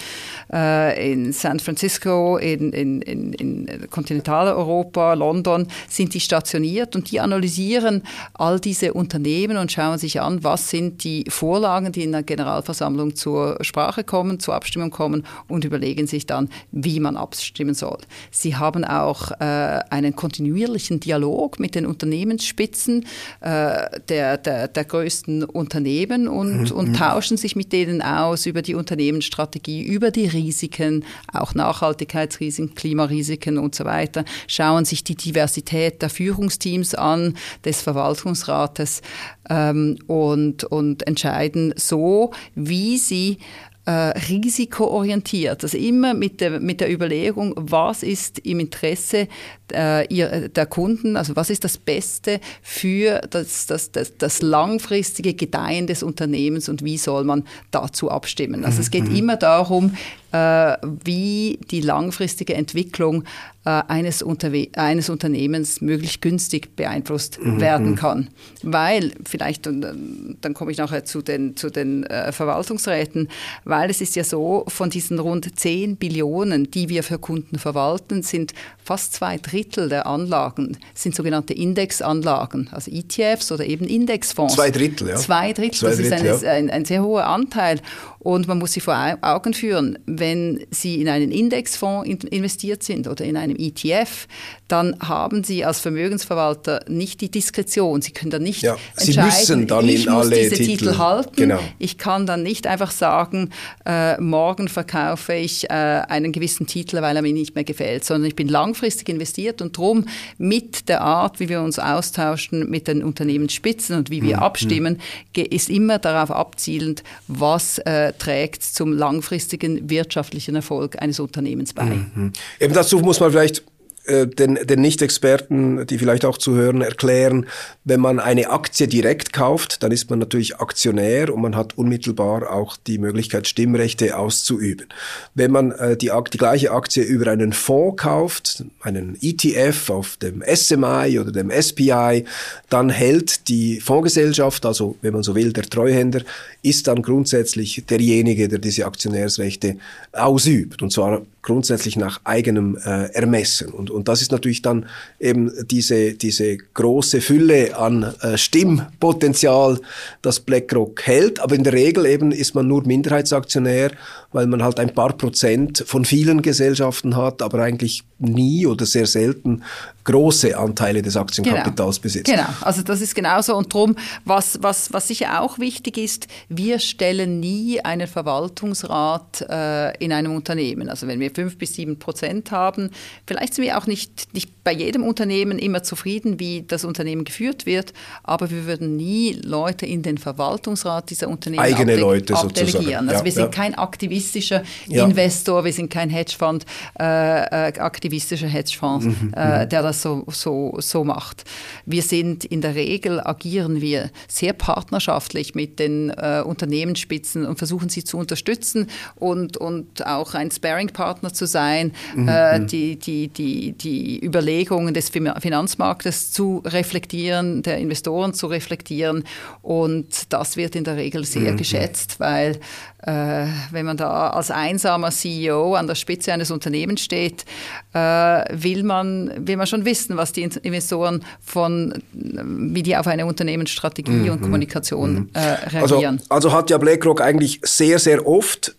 äh, 0.53 1.11
in 1.11 1.33
San 1.33 1.59
Francisco, 1.59 2.37
in, 2.37 2.71
in, 2.71 3.01
in, 3.01 3.33
in 3.33 3.89
Kontinentaleuropa, 3.89 5.14
London, 5.15 5.67
sind 5.89 6.13
die 6.13 6.19
stationiert 6.19 6.95
und 6.95 7.11
die 7.11 7.19
analysieren 7.19 8.03
all 8.33 8.59
diese 8.59 8.93
Unternehmen 8.93 9.57
und 9.57 9.71
schauen 9.71 9.97
sich 9.97 10.21
an, 10.21 10.43
was 10.43 10.69
sind 10.69 11.03
die 11.03 11.25
Vorlagen, 11.29 11.91
die 11.91 12.03
in 12.03 12.11
der 12.11 12.23
Generalversammlung 12.23 13.15
zur 13.15 13.57
Sprache 13.61 14.03
kommen, 14.03 14.39
zur 14.39 14.55
Abstimmung 14.55 14.91
kommen 14.91 15.25
und 15.47 15.65
überlegen 15.65 16.07
sich 16.07 16.25
dann, 16.25 16.49
wie 16.71 16.99
man 16.99 17.17
abstimmen 17.17 17.73
soll. 17.73 17.99
Sie 18.31 18.55
haben 18.55 18.83
auch 18.83 19.31
äh, 19.39 19.79
einen 19.89 20.15
kontinuierlichen 20.15 20.99
Dialog 20.99 21.59
mit 21.59 21.75
den 21.75 21.85
Unternehmensspitzen 21.85 23.05
äh, 23.41 23.99
der, 24.09 24.37
der, 24.37 24.67
der 24.67 24.85
größten 24.85 25.43
Unternehmen 25.43 26.27
und, 26.27 26.71
mhm. 26.71 26.77
und 26.77 26.89
mhm. 26.89 26.93
tauschen 26.93 27.37
sich 27.37 27.55
mit 27.55 27.73
denen 27.73 28.01
aus 28.01 28.45
über 28.45 28.61
die 28.61 28.75
Unternehmensstrategie, 28.75 29.83
über 29.83 30.11
die 30.11 30.27
Risiken, 30.27 31.03
auch 31.31 31.53
Nachhaltigkeitsrisiken, 31.53 32.75
Klimarisiken 32.75 33.57
und 33.57 33.75
so 33.75 33.85
weiter, 33.85 34.25
schauen 34.47 34.85
sich 34.85 34.94
die 35.03 35.15
Diversität 35.15 36.01
der 36.01 36.09
Führungsteams 36.09 36.95
an, 36.95 37.35
des 37.63 37.81
Verwaltungsrates 37.81 39.01
ähm, 39.49 39.97
und, 40.07 40.63
und 40.63 41.05
entscheiden 41.07 41.73
so, 41.77 42.31
wie 42.55 42.97
sie 42.97 43.37
äh, 43.85 43.91
risikoorientiert, 43.91 45.63
also 45.63 45.77
immer 45.77 46.15
mit 46.15 46.41
der, 46.41 46.59
mit 46.59 46.81
der 46.81 46.91
Überlegung, 46.91 47.53
was 47.55 48.01
ist 48.01 48.39
im 48.39 48.59
Interesse 48.59 49.27
äh, 49.71 50.11
ihr, 50.13 50.49
der 50.49 50.65
Kunden, 50.65 51.15
also 51.15 51.35
was 51.35 51.51
ist 51.51 51.63
das 51.63 51.77
Beste 51.77 52.39
für 52.63 53.21
das, 53.29 53.67
das, 53.67 53.91
das, 53.91 54.17
das 54.17 54.41
langfristige 54.41 55.35
Gedeihen 55.35 55.85
des 55.85 56.01
Unternehmens 56.01 56.67
und 56.67 56.83
wie 56.83 56.97
soll 56.97 57.25
man 57.25 57.43
dazu 57.69 58.09
abstimmen. 58.09 58.65
Also 58.65 58.81
es 58.81 58.89
geht 58.89 59.07
mhm. 59.07 59.15
immer 59.15 59.37
darum, 59.37 59.95
äh, 60.24 60.24
wie 60.31 61.59
die 61.71 61.81
langfristige 61.81 62.55
Entwicklung 62.55 63.23
äh, 63.65 63.81
eines, 63.87 64.21
Unterwe 64.21 64.67
eines 64.75 65.09
Unternehmens 65.09 65.81
möglichst 65.81 66.21
günstig 66.21 66.75
beeinflusst 66.75 67.39
mhm. 67.41 67.59
werden 67.59 67.91
mhm. 67.91 67.95
kann. 67.95 68.29
Weil, 68.61 69.13
vielleicht, 69.25 69.65
und 69.65 70.37
dann 70.41 70.53
komme 70.53 70.71
ich 70.71 70.77
nachher 70.77 71.03
zu 71.03 71.21
den, 71.21 71.57
zu 71.57 71.69
den 71.69 72.03
äh, 72.03 72.31
Verwaltungsräten, 72.31 73.27
weil 73.63 73.89
es 73.89 74.01
ist 74.01 74.15
ja 74.15 74.23
so, 74.23 74.65
von 74.67 74.91
diesen 74.91 75.17
rund 75.17 75.59
10 75.59 75.97
Billionen, 75.97 76.69
die 76.69 76.89
wir 76.89 77.01
für 77.01 77.17
Kunden 77.17 77.57
verwalten, 77.57 78.21
sind 78.21 78.53
fast 78.83 79.13
zwei 79.13 79.37
Drittel 79.37 79.89
der 79.89 80.05
Anlagen 80.05 80.77
sind 80.93 81.15
sogenannte 81.15 81.53
Indexanlagen, 81.53 82.69
also 82.71 82.91
ETFs 82.91 83.51
oder 83.51 83.65
eben 83.65 83.85
Indexfonds. 83.85 84.53
Zwei 84.53 84.69
Drittel, 84.69 85.09
ja. 85.09 85.15
Zwei 85.15 85.53
Drittel, 85.53 85.79
Zwei 85.79 85.87
das 85.87 85.97
Drittel, 85.97 86.13
ist 86.13 86.43
eine, 86.43 86.45
ja. 86.45 86.51
ein, 86.51 86.69
ein 86.69 86.85
sehr 86.85 87.01
hoher 87.01 87.25
Anteil. 87.25 87.81
Und 88.19 88.47
man 88.47 88.57
muss 88.57 88.73
sich 88.73 88.81
vor 88.81 89.17
Augen 89.21 89.53
führen, 89.53 89.99
wenn 90.19 90.65
Sie 90.71 91.01
in 91.01 91.09
einen 91.09 91.31
Indexfonds 91.31 92.07
investiert 92.25 92.83
sind 92.83 93.07
oder 93.07 93.25
in 93.25 93.37
einem 93.37 93.55
ETF, 93.57 94.27
dann 94.67 94.95
haben 94.99 95.43
Sie 95.43 95.63
als 95.63 95.79
Vermögensverwalter 95.79 96.83
nicht 96.87 97.21
die 97.21 97.29
Diskretion. 97.29 98.01
Sie 98.01 98.11
können 98.11 98.31
dann 98.31 98.43
nicht 98.43 98.63
ja, 98.63 98.77
Sie 98.95 99.15
entscheiden, 99.15 99.67
dann 99.67 99.87
ich 99.87 100.09
muss 100.09 100.29
diese 100.29 100.55
Titel, 100.55 100.65
Titel 100.65 100.97
halten. 100.97 101.35
Genau. 101.35 101.59
Ich 101.77 101.97
kann 101.97 102.25
dann 102.25 102.43
nicht 102.43 102.67
einfach 102.67 102.91
sagen, 102.91 103.51
äh, 103.85 104.19
morgen 104.19 104.67
verkaufe 104.67 105.33
ich 105.33 105.69
äh, 105.69 105.73
einen 105.73 106.31
gewissen 106.31 106.67
Titel, 106.67 107.01
weil 107.01 107.15
er 107.15 107.21
mir 107.21 107.33
nicht 107.33 107.55
mehr 107.55 107.63
gefällt, 107.63 108.05
sondern 108.05 108.27
ich 108.27 108.35
bin 108.35 108.47
langfristig 108.47 109.09
investiert 109.09 109.61
und 109.61 109.77
darum 109.77 110.05
mit 110.37 110.89
der 110.89 111.01
Art, 111.01 111.39
wie 111.39 111.49
wir 111.49 111.61
uns 111.61 111.79
austauschen 111.79 112.69
mit 112.69 112.87
den 112.87 113.03
Unternehmensspitzen 113.03 113.97
und 113.97 114.09
wie 114.09 114.21
wir 114.21 114.37
mhm. 114.37 114.43
abstimmen, 114.43 115.01
ist 115.35 115.69
immer 115.69 115.99
darauf 115.99 116.31
abzielend, 116.31 117.03
was 117.27 117.79
äh, 117.79 118.13
trägt 118.13 118.63
zum 118.63 118.93
langfristigen 118.93 119.89
wirtschaftlichen 120.05 120.55
Erfolg 120.55 121.01
eines 121.01 121.19
Unternehmens 121.19 121.73
bei. 121.73 121.85
Mhm. 121.85 122.31
Eben 122.59 122.73
dazu 122.73 122.99
muss 122.99 123.19
man 123.19 123.31
vielleicht 123.31 123.63
den, 124.07 124.55
den 124.55 124.81
Nicht-Experten, 124.81 125.85
die 125.87 125.97
vielleicht 125.97 126.25
auch 126.25 126.37
zuhören, 126.37 126.81
erklären, 126.81 127.47
wenn 127.83 127.99
man 127.99 128.19
eine 128.19 128.49
Aktie 128.49 128.87
direkt 128.87 129.33
kauft, 129.33 129.83
dann 129.83 129.91
ist 129.91 130.09
man 130.09 130.19
natürlich 130.19 130.57
Aktionär 130.57 131.33
und 131.33 131.41
man 131.41 131.55
hat 131.55 131.77
unmittelbar 131.77 132.51
auch 132.51 132.77
die 132.77 132.97
Möglichkeit, 132.97 133.47
Stimmrechte 133.47 134.17
auszuüben. 134.17 134.87
Wenn 135.33 135.51
man 135.51 135.71
äh, 135.71 135.97
die, 135.97 136.11
die 136.33 136.37
gleiche 136.37 136.71
Aktie 136.71 137.03
über 137.03 137.31
einen 137.31 137.53
Fonds 137.53 138.01
kauft, 138.01 138.63
einen 138.81 139.17
ETF 139.21 139.89
auf 139.89 140.17
dem 140.17 140.43
SMI 140.43 141.19
oder 141.19 141.31
dem 141.31 141.51
SPI, 141.51 142.25
dann 142.69 142.89
hält 142.89 143.47
die 143.47 143.79
Fondsgesellschaft, 143.79 144.65
also 144.65 144.97
wenn 145.01 145.13
man 145.13 145.23
so 145.23 145.35
will, 145.35 145.53
der 145.53 145.63
Treuhänder, 145.63 146.21
ist 146.61 146.87
dann 146.87 147.01
grundsätzlich 147.01 147.83
derjenige, 147.89 148.47
der 148.47 148.59
diese 148.59 148.85
Aktionärsrechte 148.85 149.77
ausübt. 150.11 150.81
Und 150.81 150.91
zwar 150.91 151.21
grundsätzlich 151.45 151.95
nach 151.95 152.19
eigenem 152.23 152.75
äh, 152.75 153.05
Ermessen. 153.13 153.69
Und, 153.69 153.91
und 153.91 154.07
das 154.07 154.21
ist 154.21 154.31
natürlich 154.31 154.63
dann 154.63 154.87
eben 155.19 155.51
diese, 155.67 156.13
diese 156.13 156.57
große 156.57 157.21
Fülle 157.21 157.77
an 157.77 158.13
äh, 158.21 158.35
Stimmpotenzial, 158.35 159.79
das 160.23 160.39
BlackRock 160.39 161.05
hält. 161.05 161.39
Aber 161.39 161.53
in 161.53 161.63
der 161.63 161.73
Regel 161.73 162.07
eben 162.07 162.31
ist 162.31 162.55
man 162.55 162.67
nur 162.67 162.85
Minderheitsaktionär, 162.85 163.91
weil 164.31 164.47
man 164.47 164.63
halt 164.63 164.79
ein 164.79 164.93
paar 164.93 165.13
Prozent 165.13 165.83
von 165.85 166.03
vielen 166.03 166.41
Gesellschaften 166.41 167.15
hat, 167.15 167.43
aber 167.43 167.59
eigentlich 167.59 168.03
nie 168.17 168.65
oder 168.65 168.85
sehr 168.85 169.05
selten 169.05 169.63
große 170.05 170.57
Anteile 170.57 171.01
des 171.01 171.17
Aktienkapitals 171.17 171.95
genau. 171.95 172.01
besitzt. 172.01 172.31
Genau, 172.31 172.47
also 172.61 172.81
das 172.83 173.01
ist 173.01 173.15
genauso. 173.15 173.55
Und 173.55 173.73
darum, 173.73 173.95
was, 174.23 174.59
was, 174.61 174.93
was 174.93 175.07
sicher 175.07 175.41
auch 175.41 175.59
wichtig 175.59 175.97
ist, 175.97 176.27
wir 176.47 176.79
stellen 176.79 177.39
nie 177.39 177.81
einen 177.81 178.07
Verwaltungsrat 178.07 179.45
äh, 179.49 179.97
in 180.03 180.13
einem 180.13 180.35
Unternehmen. 180.35 180.89
Also 180.89 181.07
wenn 181.07 181.19
wir 181.19 181.31
fünf 181.35 181.57
bis 181.57 181.75
sieben 181.75 181.99
Prozent 181.99 182.51
haben, 182.51 182.89
vielleicht 183.27 183.53
sind 183.53 183.65
wir 183.65 183.77
auch 183.77 183.87
nicht, 183.87 184.33
nicht 184.33 184.63
bei 184.63 184.73
jedem 184.73 185.03
Unternehmen 185.03 185.59
immer 185.59 185.83
zufrieden, 185.83 186.39
wie 186.39 186.63
das 186.67 186.85
Unternehmen 186.85 187.23
geführt 187.23 187.65
wird, 187.65 187.93
aber 188.23 188.49
wir 188.49 188.65
würden 188.65 188.95
nie 188.95 189.33
Leute 189.33 189.85
in 189.85 190.01
den 190.01 190.17
Verwaltungsrat 190.17 191.09
dieser 191.09 191.27
Unternehmen 191.27 191.63
Eigene 191.63 191.93
abde 191.93 192.01
Leute 192.01 192.35
abdelegieren. 192.35 192.71
Sozusagen. 192.71 193.09
Also 193.09 193.19
ja, 193.19 193.25
wir 193.25 193.31
sind 193.31 193.43
ja. 193.43 193.49
kein 193.49 193.75
aktivistischer 193.75 194.63
ja. 194.87 195.05
Investor, 195.05 195.63
wir 195.63 195.73
sind 195.73 195.89
kein 195.89 196.09
Hedgefonds, 196.09 196.65
äh, 196.99 197.69
äh 197.69 197.79
aktivistischer 197.79 198.47
Hedgefonds, 198.47 199.05
mhm. 199.05 199.33
äh, 199.35 199.65
mhm. 199.65 199.69
der 199.69 199.83
das 199.83 200.01
so, 200.01 200.23
so, 200.29 200.75
so 200.79 201.03
macht. 201.03 201.43
Wir 201.85 202.01
sind 202.01 202.45
in 202.45 202.61
der 202.61 202.75
Regel, 202.75 203.19
agieren 203.19 203.81
wir 203.81 204.09
sehr 204.27 204.53
partnerschaftlich 204.53 205.55
mit 205.55 205.79
den 205.79 206.09
äh, 206.09 206.41
Unternehmensspitzen 206.45 207.45
und 207.45 207.57
versuchen 207.57 207.89
sie 207.89 208.03
zu 208.03 208.17
unterstützen 208.17 208.87
und, 209.15 209.57
und 209.57 210.05
auch 210.05 210.33
ein 210.33 210.49
Sparing-Partner 210.49 211.24
zu 211.33 211.45
sein, 211.45 211.91
mhm. 212.15 212.27
äh, 212.27 212.59
mhm. 212.59 212.67
die, 212.67 212.95
die, 212.97 213.27
die, 213.27 213.73
die 213.73 214.23
Überlegungen 214.23 214.93
des 214.93 215.09
Finanzmarktes 215.09 216.31
zu 216.31 216.61
reflektieren, 216.65 217.63
der 217.63 217.77
Investoren 217.77 218.33
zu 218.33 218.47
reflektieren. 218.47 219.23
Und 219.61 220.33
das 220.33 220.57
wird 220.57 220.75
in 220.75 220.83
der 220.83 220.97
Regel 220.97 221.25
sehr 221.25 221.53
mhm. 221.53 221.57
geschätzt, 221.57 222.19
weil 222.19 222.59
äh, 223.05 223.45
wenn 223.71 223.85
man 223.85 223.97
da 223.97 224.31
als 224.31 224.49
einsamer 224.49 225.11
CEO 225.11 225.75
an 225.75 225.87
der 225.87 225.95
Spitze 225.95 226.33
eines 226.33 226.49
Unternehmens 226.49 227.01
steht, 227.01 227.45
äh, 227.93 227.99
will, 227.99 228.83
man, 228.83 229.31
will 229.37 229.57
man 229.57 229.67
schon 229.67 229.85
wissen, 229.85 230.17
was 230.17 230.31
die 230.31 230.43
Investoren 230.43 231.23
von, 231.39 232.01
wie 232.11 232.83
die 232.83 232.97
auf 232.97 233.07
eine 233.07 233.25
Unternehmensstrategie 233.25 234.11
mhm. 234.11 234.31
und 234.31 234.41
Kommunikation 234.41 235.13
mhm. 235.13 235.29
äh, 235.33 235.39
reagieren. 235.39 236.17
Also, 236.29 236.49
also 236.49 236.51
hat 236.53 236.69
ja 236.69 236.77
BlackRock 236.77 237.21
eigentlich 237.21 237.61
sehr, 237.63 237.99
sehr 237.99 238.25
oft 238.27 238.75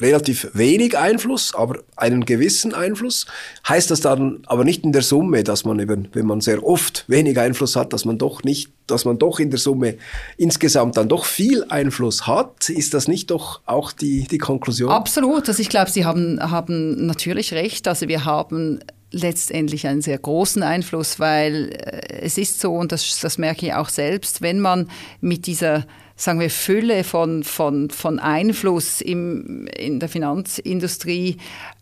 relativ 0.00 0.50
wenig 0.52 0.98
Einfluss, 0.98 1.54
aber 1.54 1.80
einen 1.96 2.24
gewissen 2.24 2.74
Einfluss. 2.74 3.26
Heißt 3.66 3.90
das 3.90 4.00
dann 4.00 4.42
aber 4.46 4.64
nicht 4.64 4.84
in 4.84 4.92
der 4.92 5.02
Summe, 5.02 5.42
dass 5.42 5.64
man 5.64 5.78
eben, 5.78 6.08
wenn 6.12 6.26
man 6.26 6.40
sehr 6.40 6.64
oft 6.64 7.04
wenig 7.08 7.38
Einfluss 7.38 7.76
hat, 7.76 7.92
dass 7.92 8.04
man 8.04 8.18
doch 8.18 8.42
nicht, 8.42 8.70
dass 8.86 9.04
man 9.04 9.18
doch 9.18 9.40
in 9.40 9.50
der 9.50 9.58
Summe 9.58 9.96
insgesamt 10.36 10.96
dann 10.96 11.08
doch 11.08 11.24
viel 11.24 11.64
Einfluss 11.68 12.26
hat? 12.26 12.68
Ist 12.68 12.94
das 12.94 13.08
nicht 13.08 13.30
doch 13.30 13.60
auch 13.64 13.92
die, 13.92 14.26
die 14.30 14.38
Konklusion? 14.38 14.90
Absolut. 14.90 15.48
Also 15.48 15.60
ich 15.60 15.68
glaube, 15.68 15.90
Sie 15.90 16.04
haben, 16.04 16.38
haben 16.40 17.06
natürlich 17.06 17.54
recht. 17.54 17.88
Also 17.88 18.08
wir 18.08 18.24
haben 18.24 18.80
letztendlich 19.12 19.86
einen 19.86 20.02
sehr 20.02 20.18
großen 20.18 20.62
Einfluss, 20.62 21.18
weil 21.18 21.70
äh, 21.72 22.20
es 22.20 22.38
ist 22.38 22.60
so, 22.60 22.74
und 22.74 22.92
das, 22.92 23.18
das 23.20 23.38
merke 23.38 23.66
ich 23.66 23.74
auch 23.74 23.88
selbst, 23.88 24.42
wenn 24.42 24.60
man 24.60 24.90
mit 25.20 25.46
dieser 25.46 25.86
sagen 26.16 26.40
wir, 26.40 26.50
Fülle 26.50 27.04
von, 27.04 27.44
von, 27.44 27.90
von 27.90 28.18
Einfluss 28.18 29.00
im, 29.00 29.66
in 29.66 30.00
der 30.00 30.08
Finanzindustrie 30.08 31.36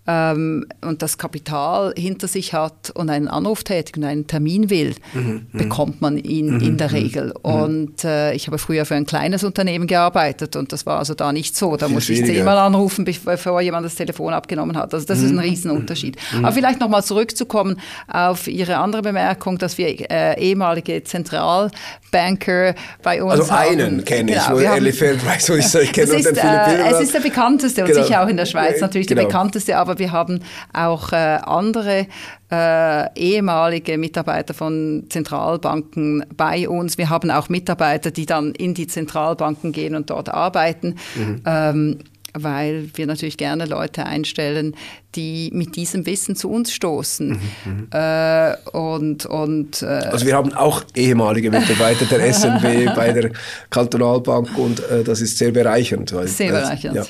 ähm, 0.07 0.67
und 0.83 1.03
das 1.03 1.17
Kapital 1.17 1.95
hinter 1.97 2.29
sich 2.29 2.53
hat 2.53 2.91
und 2.91 3.09
einen 3.09 3.29
Anruf 3.29 3.65
tätigt 3.65 3.97
und 3.97 4.05
einen 4.05 4.27
Termin 4.27 4.69
will, 4.69 4.95
mhm, 5.15 5.47
mhm. 5.51 5.59
bekommt 5.59 6.03
man 6.03 6.19
ihn 6.19 6.57
mhm, 6.57 6.61
in 6.61 6.77
der 6.77 6.89
mhm, 6.89 6.95
Regel. 6.95 7.27
Mhm. 7.29 7.51
Und 7.51 8.05
äh, 8.05 8.35
ich 8.35 8.47
habe 8.47 8.59
früher 8.59 8.85
für 8.85 8.97
ein 8.97 9.07
kleines 9.07 9.45
Unternehmen 9.45 9.87
gearbeitet 9.87 10.57
und 10.57 10.73
das 10.73 10.85
war 10.85 10.99
also 10.99 11.15
da 11.15 11.33
nicht 11.33 11.57
so. 11.57 11.77
Da 11.77 11.89
musste 11.89 12.13
ich 12.13 12.25
zehnmal 12.25 12.59
anrufen, 12.59 13.05
bevor 13.05 13.61
jemand 13.61 13.87
das 13.87 13.95
Telefon 13.95 14.35
abgenommen 14.35 14.77
hat. 14.77 14.93
Also 14.93 15.07
das 15.07 15.21
ist 15.21 15.31
ein 15.31 15.39
Riesenunterschied. 15.39 16.17
Aber 16.37 16.53
vielleicht 16.53 16.81
nochmal 16.81 17.03
zurückzukommen 17.03 17.81
auf 18.09 18.47
Ihre 18.47 18.77
andere 18.77 19.03
Bemerkung, 19.03 19.59
dass 19.59 19.79
wir 19.79 20.11
äh, 20.11 20.39
ehemalige 20.41 21.03
Zentralbanker 21.03 22.75
bei 23.03 23.23
uns 23.23 23.33
also 23.33 23.51
haben. 23.53 23.81
Einen 23.81 24.05
kenne 24.05 24.33
genau, 24.33 24.59
ich, 24.59 24.69
wo 24.69 24.75
Elifant 24.75 25.25
weiß, 25.25 25.51
wo 25.51 25.55
ich, 25.55 25.93
kenne 25.93 26.13
ist, 26.13 26.27
äh, 26.27 26.91
Es 26.91 27.01
ist 27.01 27.15
der 27.15 27.21
bekannteste 27.21 27.83
und 27.83 27.91
genau. 27.91 28.03
sicher 28.03 28.23
auch 28.23 28.29
in 28.29 28.37
der 28.37 28.47
Schweiz 28.47 28.81
natürlich 28.81 29.07
genau. 29.07 29.23
der 29.23 29.29
bekannteste, 29.29 29.77
aber 29.77 29.94
aber 29.95 29.99
wir 29.99 30.13
haben 30.13 30.41
auch 30.73 31.13
äh, 31.13 31.17
andere 31.17 32.07
äh, 32.51 33.19
ehemalige 33.19 33.97
Mitarbeiter 33.97 34.53
von 34.53 35.05
Zentralbanken 35.09 36.27
bei 36.37 36.69
uns. 36.69 36.99
Wir 36.99 37.11
haben 37.11 37.31
auch 37.31 37.49
Mitarbeiter, 37.49 38.11
die 38.11 38.27
dann 38.27 38.53
in 38.53 38.75
die 38.75 38.89
Zentralbanken 38.89 39.73
gehen 39.73 39.95
und 39.95 40.11
dort 40.11 40.29
arbeiten. 40.29 40.97
Mhm. 41.15 41.43
Ähm, 41.47 41.99
weil 42.37 42.91
wir 42.95 43.07
natürlich 43.07 43.37
gerne 43.37 43.65
Leute 43.65 44.07
einstellen, 44.07 44.75
die 45.15 45.53
mit 45.55 45.77
diesem 45.77 46.05
Wissen 46.05 46.35
zu 46.35 46.51
uns 46.51 46.73
stoßen. 46.73 47.29
Mhm, 47.29 47.37
mhm. 47.65 47.89
äh, 47.93 48.57
und, 48.73 49.25
und, 49.25 49.83
äh, 49.83 49.87
also 49.87 50.27
wir 50.27 50.35
haben 50.35 50.53
auch 50.53 50.83
ehemalige 50.97 51.53
Mitarbeiter 51.53 52.07
der 52.07 52.35
SNB 52.35 52.93
bei 52.97 53.13
der 53.13 53.31
Kantonalbank 53.71 54.59
und 54.59 54.81
äh, 54.91 55.05
das 55.05 55.21
ist 55.21 55.39
sehr 55.39 55.53
bereichernd. 55.53 56.13
Weil, 56.13 56.27
sehr 56.27 56.51
bereichernd. 56.51 56.97
Ja. 56.97 57.05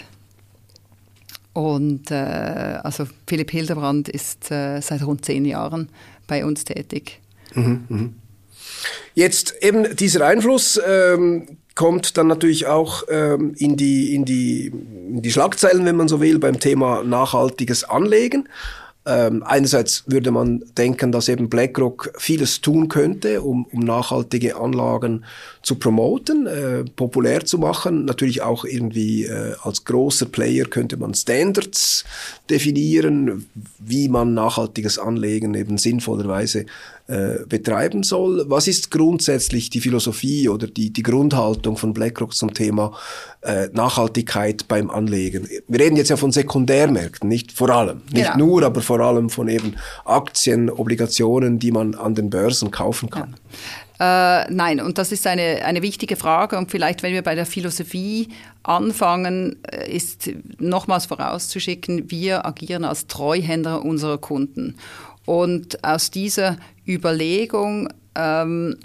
Und 1.55 2.11
äh, 2.11 2.15
also 2.83 3.07
Philipp 3.27 3.51
Hildebrand 3.51 4.09
ist 4.09 4.51
äh, 4.51 4.81
seit 4.81 5.03
rund 5.07 5.25
zehn 5.25 5.45
Jahren 5.45 5.89
bei 6.27 6.45
uns 6.45 6.65
tätig. 6.65 7.21
Mhm, 7.55 7.85
mh. 7.89 8.09
Jetzt 9.15 9.55
eben 9.63 9.95
dieser 9.97 10.27
Einfluss 10.27 10.81
ähm, 10.85 11.59
kommt 11.77 12.17
dann 12.17 12.27
natürlich 12.27 12.67
auch 12.67 13.05
ähm, 13.09 13.55
in, 13.57 13.77
die, 13.77 14.15
in, 14.15 14.25
die, 14.25 14.67
in 14.67 15.23
die 15.23 15.31
Schlagzeilen, 15.31 15.85
wenn 15.85 15.97
man 15.97 16.09
so 16.09 16.21
will, 16.21 16.39
beim 16.39 16.59
Thema 16.59 17.05
nachhaltiges 17.05 17.85
Anlegen. 17.85 18.49
Ähm, 19.07 19.43
einerseits 19.43 20.05
würde 20.07 20.31
man 20.31 20.65
denken, 20.79 21.13
dass 21.13 21.29
eben 21.29 21.51
BlackRock 21.51 22.13
vieles 22.17 22.63
tun 22.63 22.89
könnte, 22.89 23.43
um, 23.43 23.67
um 23.67 23.81
nachhaltige 23.81 24.57
Anlagen 24.57 25.27
zu 25.63 25.75
promoten, 25.75 26.47
äh, 26.47 26.85
populär 26.97 27.45
zu 27.45 27.59
machen. 27.59 28.07
Natürlich 28.07 28.41
auch 28.41 28.65
irgendwie 28.65 29.25
äh, 29.25 29.57
als 29.63 29.85
großer 29.85 30.27
Player 30.27 30.65
könnte 30.65 30.97
man 30.97 31.13
Standards 31.13 32.05
definieren, 32.49 33.47
wie 33.79 34.09
man 34.09 34.33
nachhaltiges 34.33 34.99
Anlegen 34.99 35.53
eben 35.55 35.77
sinnvollerweise 35.77 36.65
äh, 37.07 37.45
betreiben 37.49 38.03
soll. 38.03 38.45
Was 38.49 38.67
ist 38.67 38.91
grundsätzlich 38.91 39.71
die 39.71 39.81
Philosophie 39.81 40.49
oder 40.49 40.67
die, 40.67 40.91
die 40.91 41.03
Grundhaltung 41.03 41.77
von 41.77 41.93
BlackRock 41.93 42.35
zum 42.35 42.55
Thema 42.55 42.93
äh, 43.43 43.69
Nachhaltigkeit 43.73 44.69
beim 44.69 44.91
Anlegen? 44.91 45.49
Wir 45.69 45.81
reden 45.81 45.97
jetzt 45.97 46.11
ja 46.11 46.17
von 46.17 46.33
Sekundärmärkten, 46.33 47.29
nicht 47.29 47.53
vor 47.53 47.71
allem, 47.71 48.03
nicht 48.11 48.33
genau. 48.33 48.47
nur, 48.47 48.63
aber 48.63 48.81
vor 48.81 49.01
allem 49.01 49.29
von 49.29 49.49
eben 49.49 49.77
Aktien, 50.05 50.71
Obligationen, 50.71 51.59
die 51.59 51.73
man 51.73 51.95
an 51.95 52.15
den 52.15 52.31
Börsen 52.31 52.71
kaufen 52.71 53.11
kann. 53.11 53.31
Ja. 53.31 53.45
Äh, 54.01 54.47
nein, 54.51 54.81
und 54.81 54.99
das 54.99 55.13
ist 55.13 55.27
eine, 55.27 55.65
eine 55.65 55.83
wichtige 55.83 56.17
Frage. 56.17 56.59
Und 56.59 56.71
vielleicht, 56.71 57.03
wenn 57.03 57.13
wir 57.13 57.23
bei 57.23 57.35
der 57.35 57.47
Philosophie 57.47 58.29
anfangen, 58.63 59.57
äh, 59.71 59.95
ist 59.95 60.31
nochmals 60.59 61.07
vorauszuschicken, 61.07 62.11
wir 62.11 62.45
agieren 62.45 62.85
als 62.85 63.07
Treuhänder 63.07 63.85
unserer 63.85 64.19
Kunden. 64.19 64.77
Und 65.27 65.83
aus 65.85 66.11
dieser 66.11 66.59
Überlegung 66.87 67.89
ähm, 68.15 68.77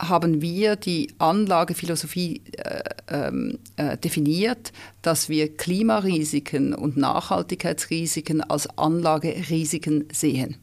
haben 0.00 0.40
wir 0.40 0.76
die 0.76 1.12
Anlagephilosophie 1.18 2.42
äh, 2.56 2.82
ähm, 3.08 3.58
äh, 3.76 3.98
definiert, 3.98 4.72
dass 5.02 5.28
wir 5.28 5.54
Klimarisiken 5.56 6.74
und 6.74 6.96
Nachhaltigkeitsrisiken 6.96 8.40
als 8.40 8.66
Anlagerisiken 8.78 10.08
sehen. 10.12 10.56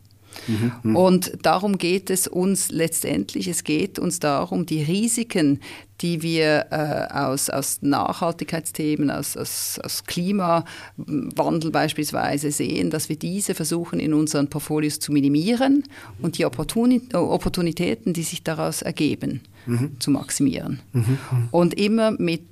Mhm, 0.47 0.95
und 0.95 1.31
darum 1.41 1.77
geht 1.77 2.09
es 2.09 2.27
uns 2.27 2.71
letztendlich. 2.71 3.47
Es 3.47 3.63
geht 3.63 3.99
uns 3.99 4.19
darum, 4.19 4.65
die 4.65 4.83
Risiken, 4.83 5.61
die 6.01 6.21
wir 6.21 6.67
äh, 6.69 7.13
aus, 7.13 7.49
aus 7.49 7.79
Nachhaltigkeitsthemen, 7.81 9.09
aus, 9.09 9.35
aus, 9.35 9.79
aus 9.83 10.03
Klimawandel 10.03 11.71
beispielsweise 11.71 12.51
sehen, 12.51 12.89
dass 12.89 13.09
wir 13.09 13.15
diese 13.15 13.55
versuchen 13.55 13.99
in 13.99 14.13
unseren 14.13 14.47
Portfolios 14.47 14.99
zu 14.99 15.11
minimieren 15.11 15.83
und 16.21 16.37
die 16.37 16.45
Opportunitäten, 16.45 18.13
die 18.13 18.23
sich 18.23 18.43
daraus 18.43 18.81
ergeben, 18.81 19.41
mhm. 19.65 19.99
zu 19.99 20.11
maximieren. 20.11 20.81
Mhm. 20.93 21.17
Und 21.51 21.73
immer 21.73 22.11
mit 22.11 22.43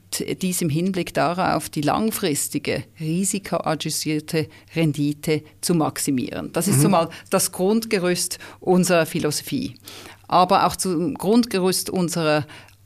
diesem 0.41 0.69
Hinblick 0.69 1.13
darauf, 1.13 1.69
die 1.69 1.81
langfristige, 1.81 2.83
risikoadjustierte 2.99 4.47
Rendite 4.75 5.43
zu 5.61 5.75
maximieren. 5.75 6.51
Das 6.53 6.67
ist 6.67 6.77
mhm. 6.77 6.83
zumal 6.83 7.09
das 7.29 7.51
Grundgerüst 7.51 8.39
unserer 8.59 9.05
Philosophie. 9.05 9.75
Aber 10.27 10.65
auch 10.65 10.75
zum 10.75 11.13
Grundgerüst 11.15 11.89
unserer 11.89 12.45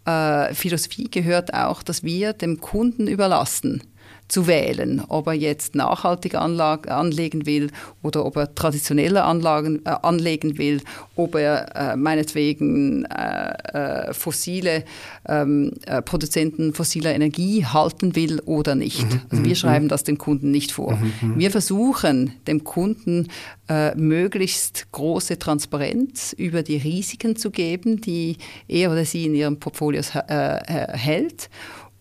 äh, 0.09 0.53
Philosophie 0.53 1.09
gehört 1.09 1.53
auch, 1.53 1.83
dass 1.83 2.03
wir 2.03 2.33
dem 2.33 2.59
Kunden 2.59 3.07
überlassen, 3.07 3.83
zu 4.29 4.45
wählen, 4.45 5.01
ob 5.07 5.27
er 5.27 5.33
jetzt 5.33 5.75
nachhaltig 5.75 6.35
anlag, 6.35 6.87
anlegen 6.87 7.45
will 7.47 7.71
oder 8.03 8.25
ob 8.25 8.37
er 8.37 8.53
traditionelle 8.53 9.23
Anlagen 9.23 9.81
äh, 9.85 9.89
anlegen 9.89 10.57
will, 10.59 10.81
ob 11.15 11.35
er 11.35 11.75
äh, 11.75 11.95
meinetwegen 11.97 13.05
äh, 13.05 14.07
äh 14.09 14.13
fossile 14.13 14.85
ähm, 15.27 15.73
äh, 15.85 16.01
Produzenten 16.01 16.73
fossiler 16.73 17.13
Energie 17.13 17.65
halten 17.65 18.15
will 18.15 18.39
oder 18.45 18.75
nicht. 18.75 19.03
Mhm. 19.03 19.21
Also 19.29 19.43
wir 19.43 19.49
mhm. 19.49 19.55
schreiben 19.55 19.87
das 19.87 20.03
dem 20.03 20.19
Kunden 20.19 20.51
nicht 20.51 20.71
vor. 20.71 20.95
Mhm. 20.95 21.39
Wir 21.39 21.49
versuchen 21.49 22.33
dem 22.47 22.63
Kunden 22.63 23.29
äh, 23.67 23.95
möglichst 23.95 24.91
große 24.91 25.39
Transparenz 25.39 26.33
über 26.33 26.61
die 26.61 26.77
Risiken 26.77 27.35
zu 27.35 27.49
geben, 27.49 27.99
die 27.99 28.37
er 28.67 28.91
oder 28.91 29.05
sie 29.05 29.25
in 29.25 29.33
ihrem 29.33 29.59
Portfolios 29.59 30.13
hält 30.13 31.49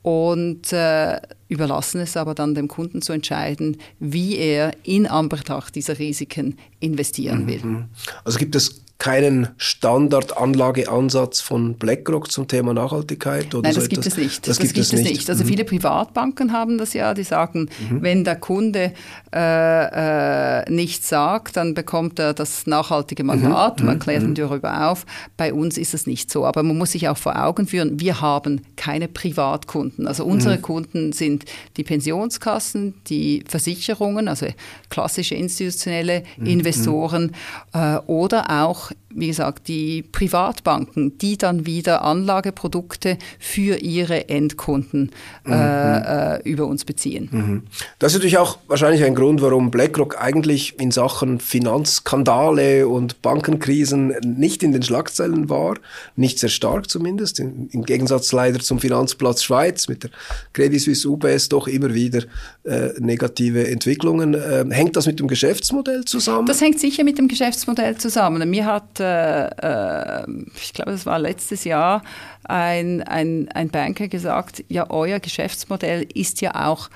und 0.08 0.72
äh, 0.72 1.20
überlassen 1.48 2.00
es 2.00 2.16
aber 2.16 2.34
dann 2.34 2.54
dem 2.54 2.66
Kunden 2.66 3.02
zu 3.02 3.12
entscheiden, 3.12 3.76
wie 4.00 4.36
er 4.36 4.72
in 4.82 5.06
Anbetracht 5.06 5.74
dieser 5.74 5.98
Risiken 5.98 6.56
investieren 6.80 7.46
will. 7.46 7.62
Mhm. 7.62 7.84
Also 8.24 8.38
gibt 8.38 8.54
es 8.54 8.84
keinen 8.98 9.48
Standardanlageansatz 9.58 11.40
von 11.40 11.74
BlackRock 11.74 12.32
zum 12.32 12.48
Thema 12.48 12.74
Nachhaltigkeit? 12.74 13.54
Oder 13.54 13.68
Nein, 13.68 13.74
das 13.76 13.84
so 13.84 13.88
gibt 13.88 14.04
es 14.04 14.16
nicht. 14.16 14.48
Das, 14.48 14.56
das 14.56 14.58
gibt, 14.58 14.74
gibt, 14.74 14.86
es 14.86 14.92
nicht. 14.92 15.10
nicht. 15.10 15.30
Also 15.30 15.44
mhm. 15.44 15.48
viele 15.48 15.64
Privatbanken 15.64 16.52
haben 16.52 16.78
das 16.78 16.94
ja, 16.94 17.14
die 17.14 17.22
sagen, 17.22 17.70
mhm. 17.90 18.02
wenn 18.02 18.24
der 18.24 18.34
Kunde 18.34 18.92
äh, 19.32 20.62
äh, 20.62 20.70
nichts 20.70 21.08
sagt, 21.08 21.56
dann 21.56 21.74
bekommt 21.74 22.18
er 22.18 22.34
das 22.34 22.66
nachhaltige 22.66 23.22
Mandat, 23.22 23.78
mhm. 23.78 23.86
man 23.86 23.94
mhm. 23.96 24.00
klärt 24.00 24.22
ihn 24.24 24.30
mhm. 24.30 24.34
darüber 24.34 24.90
auf. 24.90 25.06
Bei 25.36 25.54
uns 25.54 25.78
ist 25.78 25.94
es 25.94 26.08
nicht 26.08 26.28
so. 26.32 26.44
Aber 26.44 26.64
man 26.64 26.76
muss 26.76 26.90
sich 26.92 27.08
auch 27.08 27.18
vor 27.18 27.40
Augen 27.40 27.68
führen, 27.68 28.00
wir 28.00 28.20
haben 28.20 28.62
keine 28.74 29.06
Privatkunden. 29.06 30.08
Also 30.08 30.24
unsere 30.24 30.56
mhm. 30.56 30.62
Kunden 30.62 31.12
sind 31.12 31.44
die 31.76 31.84
Pensionskassen, 31.84 32.94
die 33.06 33.44
Versicherungen, 33.46 34.26
also 34.26 34.46
klassische 34.90 35.36
institutionelle 35.36 36.24
Investoren 36.38 37.32
äh, 37.72 37.98
oder 38.06 38.62
auch 38.62 38.87
jour 38.88 39.07
wie 39.10 39.28
gesagt, 39.28 39.68
die 39.68 40.02
Privatbanken, 40.02 41.16
die 41.18 41.38
dann 41.38 41.64
wieder 41.64 42.02
Anlageprodukte 42.02 43.16
für 43.38 43.76
ihre 43.78 44.28
Endkunden 44.28 45.12
mhm. 45.44 45.52
äh, 45.52 46.36
äh, 46.36 46.42
über 46.42 46.66
uns 46.66 46.84
beziehen. 46.84 47.28
Mhm. 47.30 47.62
Das 47.98 48.12
ist 48.12 48.18
natürlich 48.18 48.38
auch 48.38 48.58
wahrscheinlich 48.68 49.04
ein 49.04 49.14
Grund, 49.14 49.40
warum 49.40 49.70
BlackRock 49.70 50.20
eigentlich 50.20 50.78
in 50.78 50.90
Sachen 50.90 51.40
Finanzskandale 51.40 52.86
und 52.86 53.22
Bankenkrisen 53.22 54.14
nicht 54.22 54.62
in 54.62 54.72
den 54.72 54.82
Schlagzeilen 54.82 55.48
war, 55.48 55.76
nicht 56.16 56.38
sehr 56.38 56.50
stark 56.50 56.90
zumindest, 56.90 57.40
im, 57.40 57.68
im 57.72 57.84
Gegensatz 57.84 58.32
leider 58.32 58.60
zum 58.60 58.78
Finanzplatz 58.78 59.42
Schweiz 59.42 59.88
mit 59.88 60.02
der 60.02 60.10
Credit 60.52 60.80
Suisse 60.80 61.08
UBS 61.08 61.48
doch 61.48 61.66
immer 61.66 61.94
wieder 61.94 62.24
äh, 62.64 62.90
negative 62.98 63.68
Entwicklungen. 63.68 64.34
Äh, 64.34 64.66
hängt 64.68 64.96
das 64.96 65.06
mit 65.06 65.18
dem 65.18 65.28
Geschäftsmodell 65.28 66.04
zusammen? 66.04 66.46
Das 66.46 66.60
hängt 66.60 66.78
sicher 66.78 67.04
mit 67.04 67.16
dem 67.16 67.28
Geschäftsmodell 67.28 67.96
zusammen. 67.96 68.48
Mir 68.50 68.66
hat 68.66 68.97
äh, 69.00 70.30
ich 70.56 70.72
glaube, 70.72 70.92
es 70.92 71.06
war 71.06 71.18
letztes 71.18 71.64
Jahr, 71.64 72.02
ein, 72.44 73.02
ein, 73.02 73.48
ein 73.54 73.68
Banker 73.68 74.08
gesagt, 74.08 74.64
ja, 74.68 74.90
euer 74.90 75.20
Geschäftsmodell 75.20 76.06
ist 76.14 76.40
ja 76.40 76.66
auch 76.68 76.88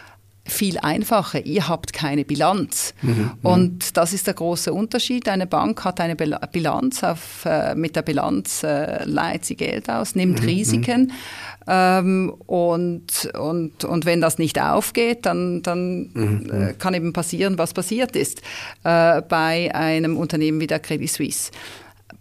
viel 0.44 0.78
einfacher. 0.78 1.44
Ihr 1.46 1.68
habt 1.68 1.92
keine 1.92 2.24
Bilanz. 2.24 2.94
Mhm, 3.02 3.10
mhm, 3.10 3.30
und 3.42 3.96
das 3.96 4.12
ist 4.12 4.26
der 4.26 4.34
große 4.34 4.72
Unterschied. 4.72 5.28
Eine 5.28 5.46
Bank 5.46 5.84
hat 5.84 6.00
eine 6.00 6.16
Bilanz. 6.16 7.04
Auf, 7.04 7.44
äh, 7.44 7.74
mit 7.76 7.94
der 7.94 8.02
Bilanz 8.02 8.62
äh, 8.64 9.04
leiht 9.04 9.44
sie 9.44 9.54
Geld 9.54 9.88
aus, 9.88 10.16
nimmt 10.16 10.40
mhm, 10.40 10.46
Risiken. 10.46 11.12
Ähm, 11.68 12.34
und, 12.46 13.30
und, 13.38 13.84
und 13.84 14.04
wenn 14.04 14.20
das 14.20 14.38
nicht 14.38 14.60
aufgeht, 14.60 15.26
dann, 15.26 15.62
dann 15.62 16.10
mhm. 16.12 16.50
äh, 16.50 16.72
kann 16.72 16.94
eben 16.94 17.12
passieren, 17.12 17.56
was 17.56 17.72
passiert 17.72 18.16
ist 18.16 18.42
äh, 18.82 19.22
bei 19.22 19.72
einem 19.72 20.16
Unternehmen 20.16 20.58
wie 20.60 20.66
der 20.66 20.80
Credit 20.80 21.08
Suisse. 21.08 21.52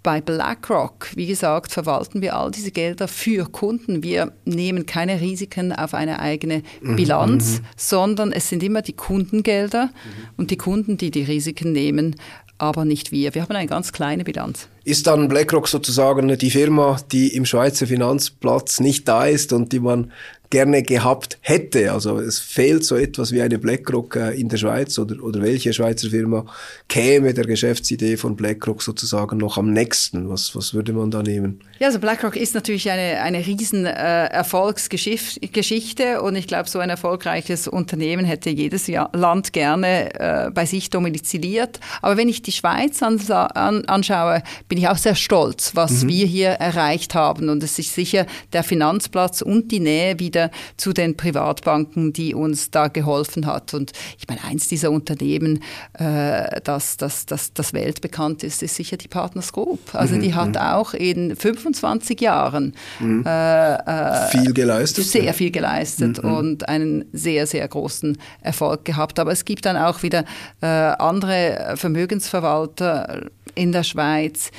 Bei 0.04 0.20
BlackRock, 0.20 1.10
wie 1.16 1.28
gesagt, 1.28 1.72
verwalten 1.72 2.22
wir 2.24 2.36
all 2.36 2.50
diese 2.50 2.72
Gelder 2.72 3.08
für 3.08 3.46
Kunden. 3.46 4.02
Wir 4.02 4.32
nehmen 4.46 4.88
keine 4.88 5.22
Risiken 5.22 5.72
auf 5.72 5.94
eine 5.94 6.20
eigene 6.20 6.64
mhm, 6.82 6.96
Bilanz, 6.96 7.60
mhm. 7.60 7.66
sondern 7.78 8.32
es 8.32 8.50
sind 8.50 8.64
immer 8.64 8.82
die 8.82 8.94
Kundengelder 8.94 9.86
mhm. 9.86 9.92
und 10.38 10.50
die 10.50 10.58
Kunden, 10.58 10.98
die 10.98 11.12
die 11.12 11.24
Risiken 11.24 11.72
nehmen, 11.72 12.16
aber 12.58 12.86
nicht 12.86 13.12
wir. 13.12 13.36
Wir 13.36 13.44
haben 13.44 13.56
eine 13.56 13.68
ganz 13.68 13.92
kleine 13.92 14.24
Bilanz. 14.24 14.68
ist 14.84 15.08
dann 15.08 15.28
BlackRock 15.28 15.68
sozusagen 15.68 16.36
die 16.38 16.52
Firma, 16.52 17.00
die 17.12 17.36
im 17.36 17.46
Schweizer 17.46 17.88
Finanzplatz 17.88 18.80
nicht 18.80 19.08
da 19.08 19.26
ist 19.26 19.54
und 19.54 19.72
die 19.72 19.80
man 19.80 20.12
gerne 20.52 20.84
gehabt 20.84 21.40
hätte. 21.42 21.92
Also 21.92 22.20
es 22.20 22.38
fehlt 22.38 22.84
so 22.84 22.96
etwas 22.96 23.32
wie 23.32 23.42
eine 23.42 23.58
BlackRock 23.58 24.18
äh, 24.18 24.40
in 24.40 24.50
der 24.50 24.58
Schweiz 24.58 25.00
oder, 25.00 25.24
oder 25.24 25.42
welche 25.42 25.74
Schweizer 25.74 26.10
Firma 26.10 26.46
käme 26.88 27.34
der 27.34 27.46
Geschäftsidee 27.46 28.18
von 28.18 28.36
BlackRock 28.36 28.84
sozusagen 28.84 29.38
noch 29.38 29.58
am 29.58 29.72
nächsten? 29.72 30.30
Was, 30.30 30.56
was 30.56 30.74
würde 30.74 30.94
man 30.94 31.10
da 31.10 31.24
nehmen? 31.24 31.62
Ja, 31.80 31.88
also 31.88 32.00
BlackRock 32.00 32.36
ist 32.36 32.54
natürlich 32.54 32.92
eine, 32.92 33.22
eine 33.22 33.46
riesen 33.46 33.86
äh, 33.86 34.26
Erfolgsgeschichte 34.26 36.22
und 36.22 36.36
ich 36.36 36.48
glaube, 36.48 36.70
so 36.70 36.80
ein 36.80 36.90
erfolgreiches 36.90 37.68
Unternehmen 37.68 38.26
hätte 38.26 38.50
jedes 38.50 38.88
Jahr, 38.88 39.10
Land 39.14 39.54
gerne 39.54 40.14
äh, 40.20 40.52
bei 40.52 40.66
sich 40.66 40.90
domiziliert. 40.90 41.80
Aber 42.02 42.18
wenn 42.18 42.28
ich 42.28 42.42
die 42.42 42.52
Schweiz 42.52 43.02
an, 43.02 43.20
an, 43.30 43.86
anschaue, 43.86 44.44
bin 44.68 44.78
ich 44.78 44.90
auch 44.90 44.98
sehr 44.98 45.16
stolz, 45.16 45.72
was 45.76 46.04
mhm. 46.04 46.10
wir 46.10 46.26
hier 46.26 46.50
erreicht 46.50 47.16
haben 47.16 47.48
und 47.48 47.64
es 47.64 47.80
ist 47.80 47.96
sicher 47.96 48.26
der 48.52 48.64
Finanzplatz 48.64 49.42
und 49.42 49.72
die 49.72 49.80
Nähe 49.80 50.20
wieder 50.20 50.41
wieder 50.42 50.52
zu 50.78 50.94
den 50.94 51.16
Privatbanken, 51.16 52.14
die 52.14 52.34
uns 52.34 52.72
da 52.72 52.88
geholfen 52.88 53.46
hat. 53.46 53.74
Und 53.74 53.92
ich 54.18 54.28
meine, 54.28 54.44
eins 54.44 54.68
dieser 54.68 54.92
Unternehmen, 54.92 55.64
äh, 55.94 56.62
das, 56.64 56.98
das, 56.98 57.26
das, 57.26 57.54
das 57.54 57.74
weltbekannt 57.74 58.44
ist, 58.44 58.64
ist 58.64 58.76
sicher 58.76 58.98
die 58.98 59.08
Partners 59.08 59.52
Group. 59.52 59.94
Also 59.94 60.16
mhm. 60.16 60.22
die 60.22 60.34
hat 60.34 60.50
mhm. 60.50 60.58
auch 60.58 60.94
in 60.94 61.36
25 61.36 62.20
Jahren 62.22 62.74
mhm. 63.00 63.24
äh, 63.26 63.74
äh, 63.76 64.28
viel 64.30 64.54
geleistet. 64.54 65.06
Sehr 65.06 65.34
viel 65.34 65.52
geleistet 65.52 66.24
mhm. 66.24 66.34
und 66.34 66.70
einen 66.70 67.06
sehr, 67.14 67.48
sehr 67.48 67.68
großen 67.68 68.18
Erfolg 68.42 68.86
gehabt. 68.86 69.20
Aber 69.20 69.32
es 69.32 69.46
gibt 69.46 69.66
dann 69.66 69.78
auch 69.78 70.04
wieder 70.04 70.26
äh, 70.62 70.66
andere 70.66 71.74
Vermögensverwalter 71.76 73.26
in 73.56 73.72
der 73.72 73.84
Schweiz. 73.84 74.52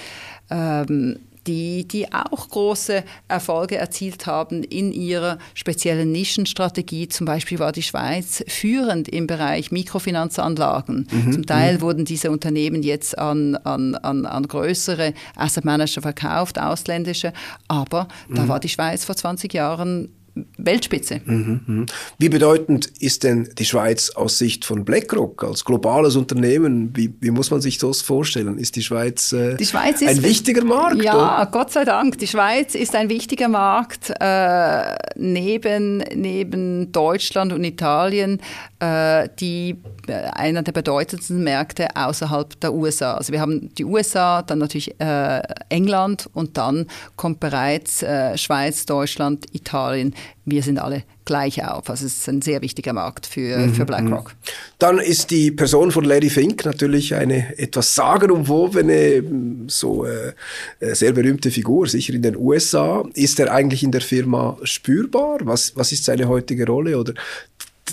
Ähm, 0.51 1.19
die, 1.47 1.87
die 1.87 2.13
auch 2.13 2.49
große 2.49 3.05
Erfolge 3.29 3.77
erzielt 3.77 4.27
haben 4.27 4.63
in 4.63 4.93
ihrer 4.93 5.39
speziellen 5.55 6.13
Nischenstrategie. 6.13 7.09
Zum 7.09 7.27
Beispiel 7.27 7.59
war 7.59 7.73
die 7.73 7.83
Schweiz 7.83 8.45
führend 8.49 9.09
im 9.09 9.27
Bereich 9.27 9.73
Mikrofinanzanlagen. 9.73 11.09
Mhm. 11.11 11.33
Zum 11.33 11.47
Teil 11.47 11.77
mhm. 11.77 11.81
wurden 11.81 12.05
diese 12.05 12.31
Unternehmen 12.31 12.83
jetzt 12.83 13.19
an, 13.19 13.57
an, 13.57 13.95
an, 13.95 14.27
an 14.27 14.47
größere 14.47 15.15
Asset 15.37 15.65
Manager 15.65 16.03
verkauft, 16.03 16.59
ausländische. 16.61 17.33
Aber 17.69 18.09
mhm. 18.29 18.35
da 18.35 18.49
war 18.49 18.61
die 18.61 18.69
Schweiz 18.69 19.05
vor 19.05 19.17
20 19.17 19.53
Jahren 19.53 20.09
Weltspitze. 20.57 21.21
Mhm, 21.25 21.61
mhm. 21.67 21.87
Wie 22.19 22.31
bedeutend 22.31 22.87
ist 23.01 23.23
denn 23.23 23.51
die 23.59 23.67
Schweiz 23.67 24.11
aus 24.11 24.39
Sicht 24.39 24.65
von 24.65 24.85
BlackRock 24.85 25.45
als 25.45 25.65
globales 25.65 26.17
Unternehmen? 26.17 26.97
Wie, 26.97 27.13
wie 27.21 27.31
muss 27.31 27.51
man 27.51 27.61
sich 27.61 27.77
das 27.77 28.01
vorstellen? 28.01 28.57
Ist 28.57 28.77
die 28.77 28.83
Schweiz, 28.83 29.33
äh, 29.33 29.57
die 29.57 29.67
Schweiz 29.67 30.01
ist, 30.01 30.09
ein 30.09 30.23
wichtiger 30.23 30.65
Markt? 30.65 31.03
Ja, 31.03 31.15
oder? 31.15 31.51
Gott 31.51 31.73
sei 31.73 31.85
Dank. 31.85 32.19
Die 32.19 32.27
Schweiz 32.27 32.75
ist 32.75 32.95
ein 32.95 33.11
wichtiger 33.11 33.49
Markt 33.49 34.11
äh, 34.21 34.97
neben, 35.17 35.99
neben 36.15 36.93
Deutschland 36.93 37.53
und 37.53 37.65
Italien, 37.65 38.41
äh, 38.79 39.29
die 39.39 39.77
äh, 40.07 40.13
einer 40.33 40.63
der 40.63 40.73
bedeutendsten 40.73 41.45
Märkte 41.45 41.89
außerhalb 41.95 42.59
der 42.61 42.73
USA. 42.73 43.15
Also 43.15 43.35
wir 43.35 43.41
haben 43.41 43.73
die 43.75 43.85
USA, 43.85 44.41
dann 44.41 44.61
natürlich 44.61 44.99
äh, 44.99 45.43
England 45.69 46.31
und 46.33 46.57
dann 46.57 46.87
kommt 47.17 47.39
bereits 47.41 48.03
äh, 48.03 48.39
Schweiz, 48.39 48.87
Deutschland, 48.87 49.47
Italien 49.55 50.15
wir 50.45 50.63
sind 50.63 50.79
alle 50.79 51.05
gleich 51.25 51.65
auf. 51.65 51.89
Also 51.89 52.07
es 52.07 52.19
ist 52.19 52.29
ein 52.29 52.43
sehr 52.43 52.63
wichtiger 52.63 52.93
Markt 52.93 53.27
für, 53.27 53.59
mhm. 53.59 53.75
für 53.75 53.85
BlackRock. 53.85 54.29
Mhm. 54.29 54.51
Dann 54.79 54.99
ist 54.99 55.31
die 55.31 55.51
Person 55.53 55.93
von 55.93 56.05
Larry 56.05 56.31
Fink 56.31 56.65
natürlich 56.65 57.15
eine 57.15 57.57
etwas 57.59 57.95
sagenumwobene, 57.95 59.23
so 59.69 60.05
äh, 60.05 60.33
äh 60.81 60.95
sehr 60.95 61.13
berühmte 61.13 61.51
Figur, 61.51 61.87
sicher 61.87 62.15
in 62.15 62.23
den 62.23 62.37
USA. 62.37 63.05
Ist 63.15 63.39
er 63.39 63.53
eigentlich 63.53 63.83
in 63.83 63.93
der 63.93 64.01
Firma 64.01 64.57
spürbar? 64.65 65.39
Was, 65.45 65.77
was 65.77 65.93
ist 65.93 66.05
seine 66.05 66.29
heutige 66.29 66.67
Rolle? 66.67 66.99
Oder 66.99 67.15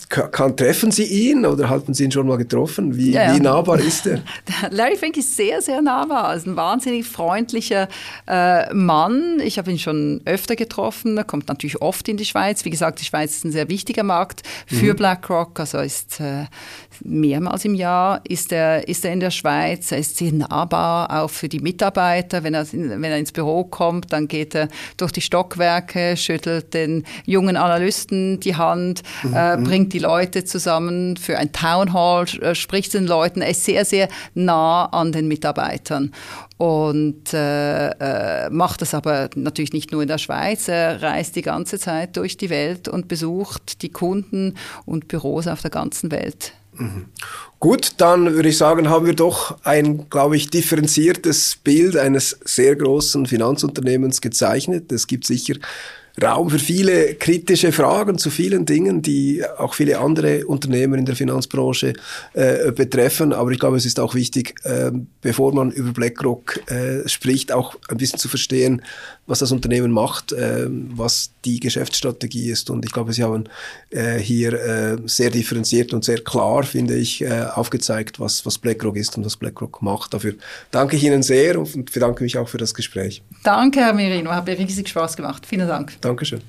kann, 0.09 0.55
treffen 0.55 0.91
Sie 0.91 1.03
ihn 1.03 1.45
oder 1.45 1.69
halten 1.69 1.93
Sie 1.93 2.03
ihn 2.03 2.11
schon 2.11 2.27
mal 2.27 2.37
getroffen? 2.37 2.95
Wie, 2.95 3.11
ja, 3.11 3.35
wie 3.35 3.39
nahbar 3.39 3.79
ist 3.79 4.05
er? 4.07 4.21
Larry 4.71 4.95
Fink 4.95 5.17
ist 5.17 5.35
sehr, 5.35 5.61
sehr 5.61 5.81
nahbar. 5.81 6.31
Er 6.31 6.35
ist 6.35 6.47
ein 6.47 6.55
wahnsinnig 6.55 7.07
freundlicher 7.07 7.87
äh, 8.27 8.73
Mann. 8.73 9.39
Ich 9.43 9.57
habe 9.57 9.71
ihn 9.71 9.79
schon 9.79 10.21
öfter 10.25 10.55
getroffen. 10.55 11.17
Er 11.17 11.23
kommt 11.23 11.47
natürlich 11.47 11.81
oft 11.81 12.07
in 12.07 12.17
die 12.17 12.25
Schweiz. 12.25 12.65
Wie 12.65 12.69
gesagt, 12.69 13.01
die 13.01 13.05
Schweiz 13.05 13.37
ist 13.37 13.45
ein 13.45 13.51
sehr 13.51 13.69
wichtiger 13.69 14.03
Markt 14.03 14.43
für 14.67 14.93
mhm. 14.93 14.97
BlackRock. 14.97 15.59
Also 15.59 15.79
ist 15.79 16.19
äh, 16.19 16.45
mehrmals 17.03 17.65
im 17.65 17.73
Jahr 17.73 18.21
ist 18.27 18.51
er, 18.51 18.87
ist 18.87 19.05
er 19.05 19.13
in 19.13 19.19
der 19.19 19.31
Schweiz. 19.31 19.91
Er 19.91 19.99
ist 19.99 20.17
sehr 20.17 20.31
nahbar, 20.31 21.23
auch 21.23 21.29
für 21.29 21.49
die 21.49 21.59
Mitarbeiter. 21.59 22.43
Wenn 22.43 22.53
er, 22.53 22.65
wenn 22.71 23.03
er 23.03 23.17
ins 23.17 23.31
Büro 23.31 23.63
kommt, 23.63 24.11
dann 24.13 24.27
geht 24.27 24.55
er 24.55 24.67
durch 24.97 25.11
die 25.11 25.21
Stockwerke, 25.21 26.17
schüttelt 26.17 26.73
den 26.73 27.03
jungen 27.25 27.57
Analysten 27.57 28.39
die 28.39 28.55
Hand, 28.55 29.03
mhm. 29.23 29.33
äh, 29.33 29.57
bringt 29.57 29.93
die 29.93 29.99
Leute 29.99 30.43
zusammen 30.45 31.17
für 31.17 31.37
ein 31.37 31.51
Town 31.51 31.93
Hall, 31.93 32.25
äh, 32.41 32.55
spricht 32.55 32.93
den 32.93 33.07
Leuten. 33.07 33.41
Er 33.41 33.49
ist 33.49 33.63
sehr, 33.63 33.85
sehr 33.85 34.07
nah 34.33 34.85
an 34.85 35.11
den 35.11 35.27
Mitarbeitern 35.27 36.11
und 36.59 37.33
äh, 37.33 37.89
äh, 37.89 38.49
macht 38.49 38.81
das 38.81 38.93
aber 38.93 39.29
natürlich 39.35 39.71
nicht 39.71 39.93
nur 39.93 40.01
in 40.01 40.09
der 40.09 40.17
Schweiz. 40.17 40.67
Er 40.67 41.01
reist 41.01 41.37
die 41.37 41.41
ganze 41.41 41.79
Zeit 41.79 42.17
durch 42.17 42.35
die 42.35 42.49
Welt 42.49 42.89
und 42.89 43.07
besucht 43.07 43.81
die 43.81 43.89
Kunden 43.89 44.55
und 44.85 45.07
Büros 45.07 45.47
auf 45.47 45.61
der 45.61 45.71
ganzen 45.71 46.11
Welt. 46.11 46.53
Gut, 47.59 47.95
dann 47.97 48.33
würde 48.33 48.49
ich 48.49 48.57
sagen, 48.57 48.89
haben 48.89 49.05
wir 49.05 49.15
doch 49.15 49.57
ein, 49.63 50.09
glaube 50.09 50.37
ich, 50.37 50.49
differenziertes 50.49 51.57
Bild 51.61 51.97
eines 51.97 52.39
sehr 52.45 52.75
großen 52.75 53.25
Finanzunternehmens 53.25 54.21
gezeichnet. 54.21 54.91
Es 54.91 55.07
gibt 55.07 55.25
sicher 55.25 55.55
Raum 56.21 56.49
für 56.49 56.59
viele 56.59 57.15
kritische 57.15 57.71
Fragen 57.71 58.17
zu 58.17 58.29
vielen 58.29 58.65
Dingen, 58.65 59.01
die 59.01 59.43
auch 59.57 59.73
viele 59.73 59.99
andere 59.99 60.45
Unternehmen 60.45 60.99
in 60.99 61.05
der 61.05 61.15
Finanzbranche 61.15 61.93
äh, 62.33 62.71
betreffen. 62.71 63.33
Aber 63.33 63.51
ich 63.51 63.59
glaube, 63.59 63.77
es 63.77 63.85
ist 63.85 63.99
auch 63.99 64.15
wichtig, 64.15 64.55
äh, 64.63 64.91
bevor 65.21 65.53
man 65.53 65.71
über 65.71 65.91
BlackRock 65.91 66.69
äh, 66.69 67.07
spricht, 67.07 67.51
auch 67.51 67.75
ein 67.89 67.97
bisschen 67.97 68.19
zu 68.19 68.27
verstehen, 68.27 68.81
was 69.27 69.39
das 69.39 69.51
Unternehmen 69.51 69.91
macht, 69.91 70.31
äh, 70.31 70.67
was 70.69 71.31
die 71.45 71.59
Geschäftsstrategie 71.59 72.49
ist. 72.49 72.69
Und 72.69 72.83
ich 72.83 72.91
glaube, 72.91 73.13
Sie 73.13 73.23
haben 73.23 73.45
äh, 73.91 74.17
hier 74.17 74.53
äh, 74.53 74.97
sehr 75.05 75.29
differenziert 75.29 75.93
und 75.93 76.03
sehr 76.03 76.19
klar, 76.19 76.63
finde 76.63 76.95
ich, 76.95 77.21
äh, 77.21 77.43
aufgezeigt, 77.53 78.19
was, 78.19 78.45
was 78.45 78.57
BlackRock 78.57 78.97
ist 78.97 79.17
und 79.17 79.25
was 79.25 79.37
BlackRock 79.37 79.81
macht. 79.81 80.13
Dafür 80.13 80.33
danke 80.71 80.95
ich 80.95 81.03
Ihnen 81.03 81.23
sehr 81.23 81.59
und 81.59 81.91
bedanke 81.91 82.23
mich 82.23 82.37
auch 82.37 82.49
für 82.49 82.57
das 82.57 82.73
Gespräch. 82.73 83.21
Danke, 83.43 83.79
Herr 83.79 83.93
Merino. 83.93 84.31
Hat 84.31 84.47
mir 84.47 84.57
riesig 84.57 84.89
Spaß 84.89 85.15
gemacht. 85.15 85.45
Vielen 85.45 85.67
Dank. 85.67 85.93
Dankeschön. 86.09 86.41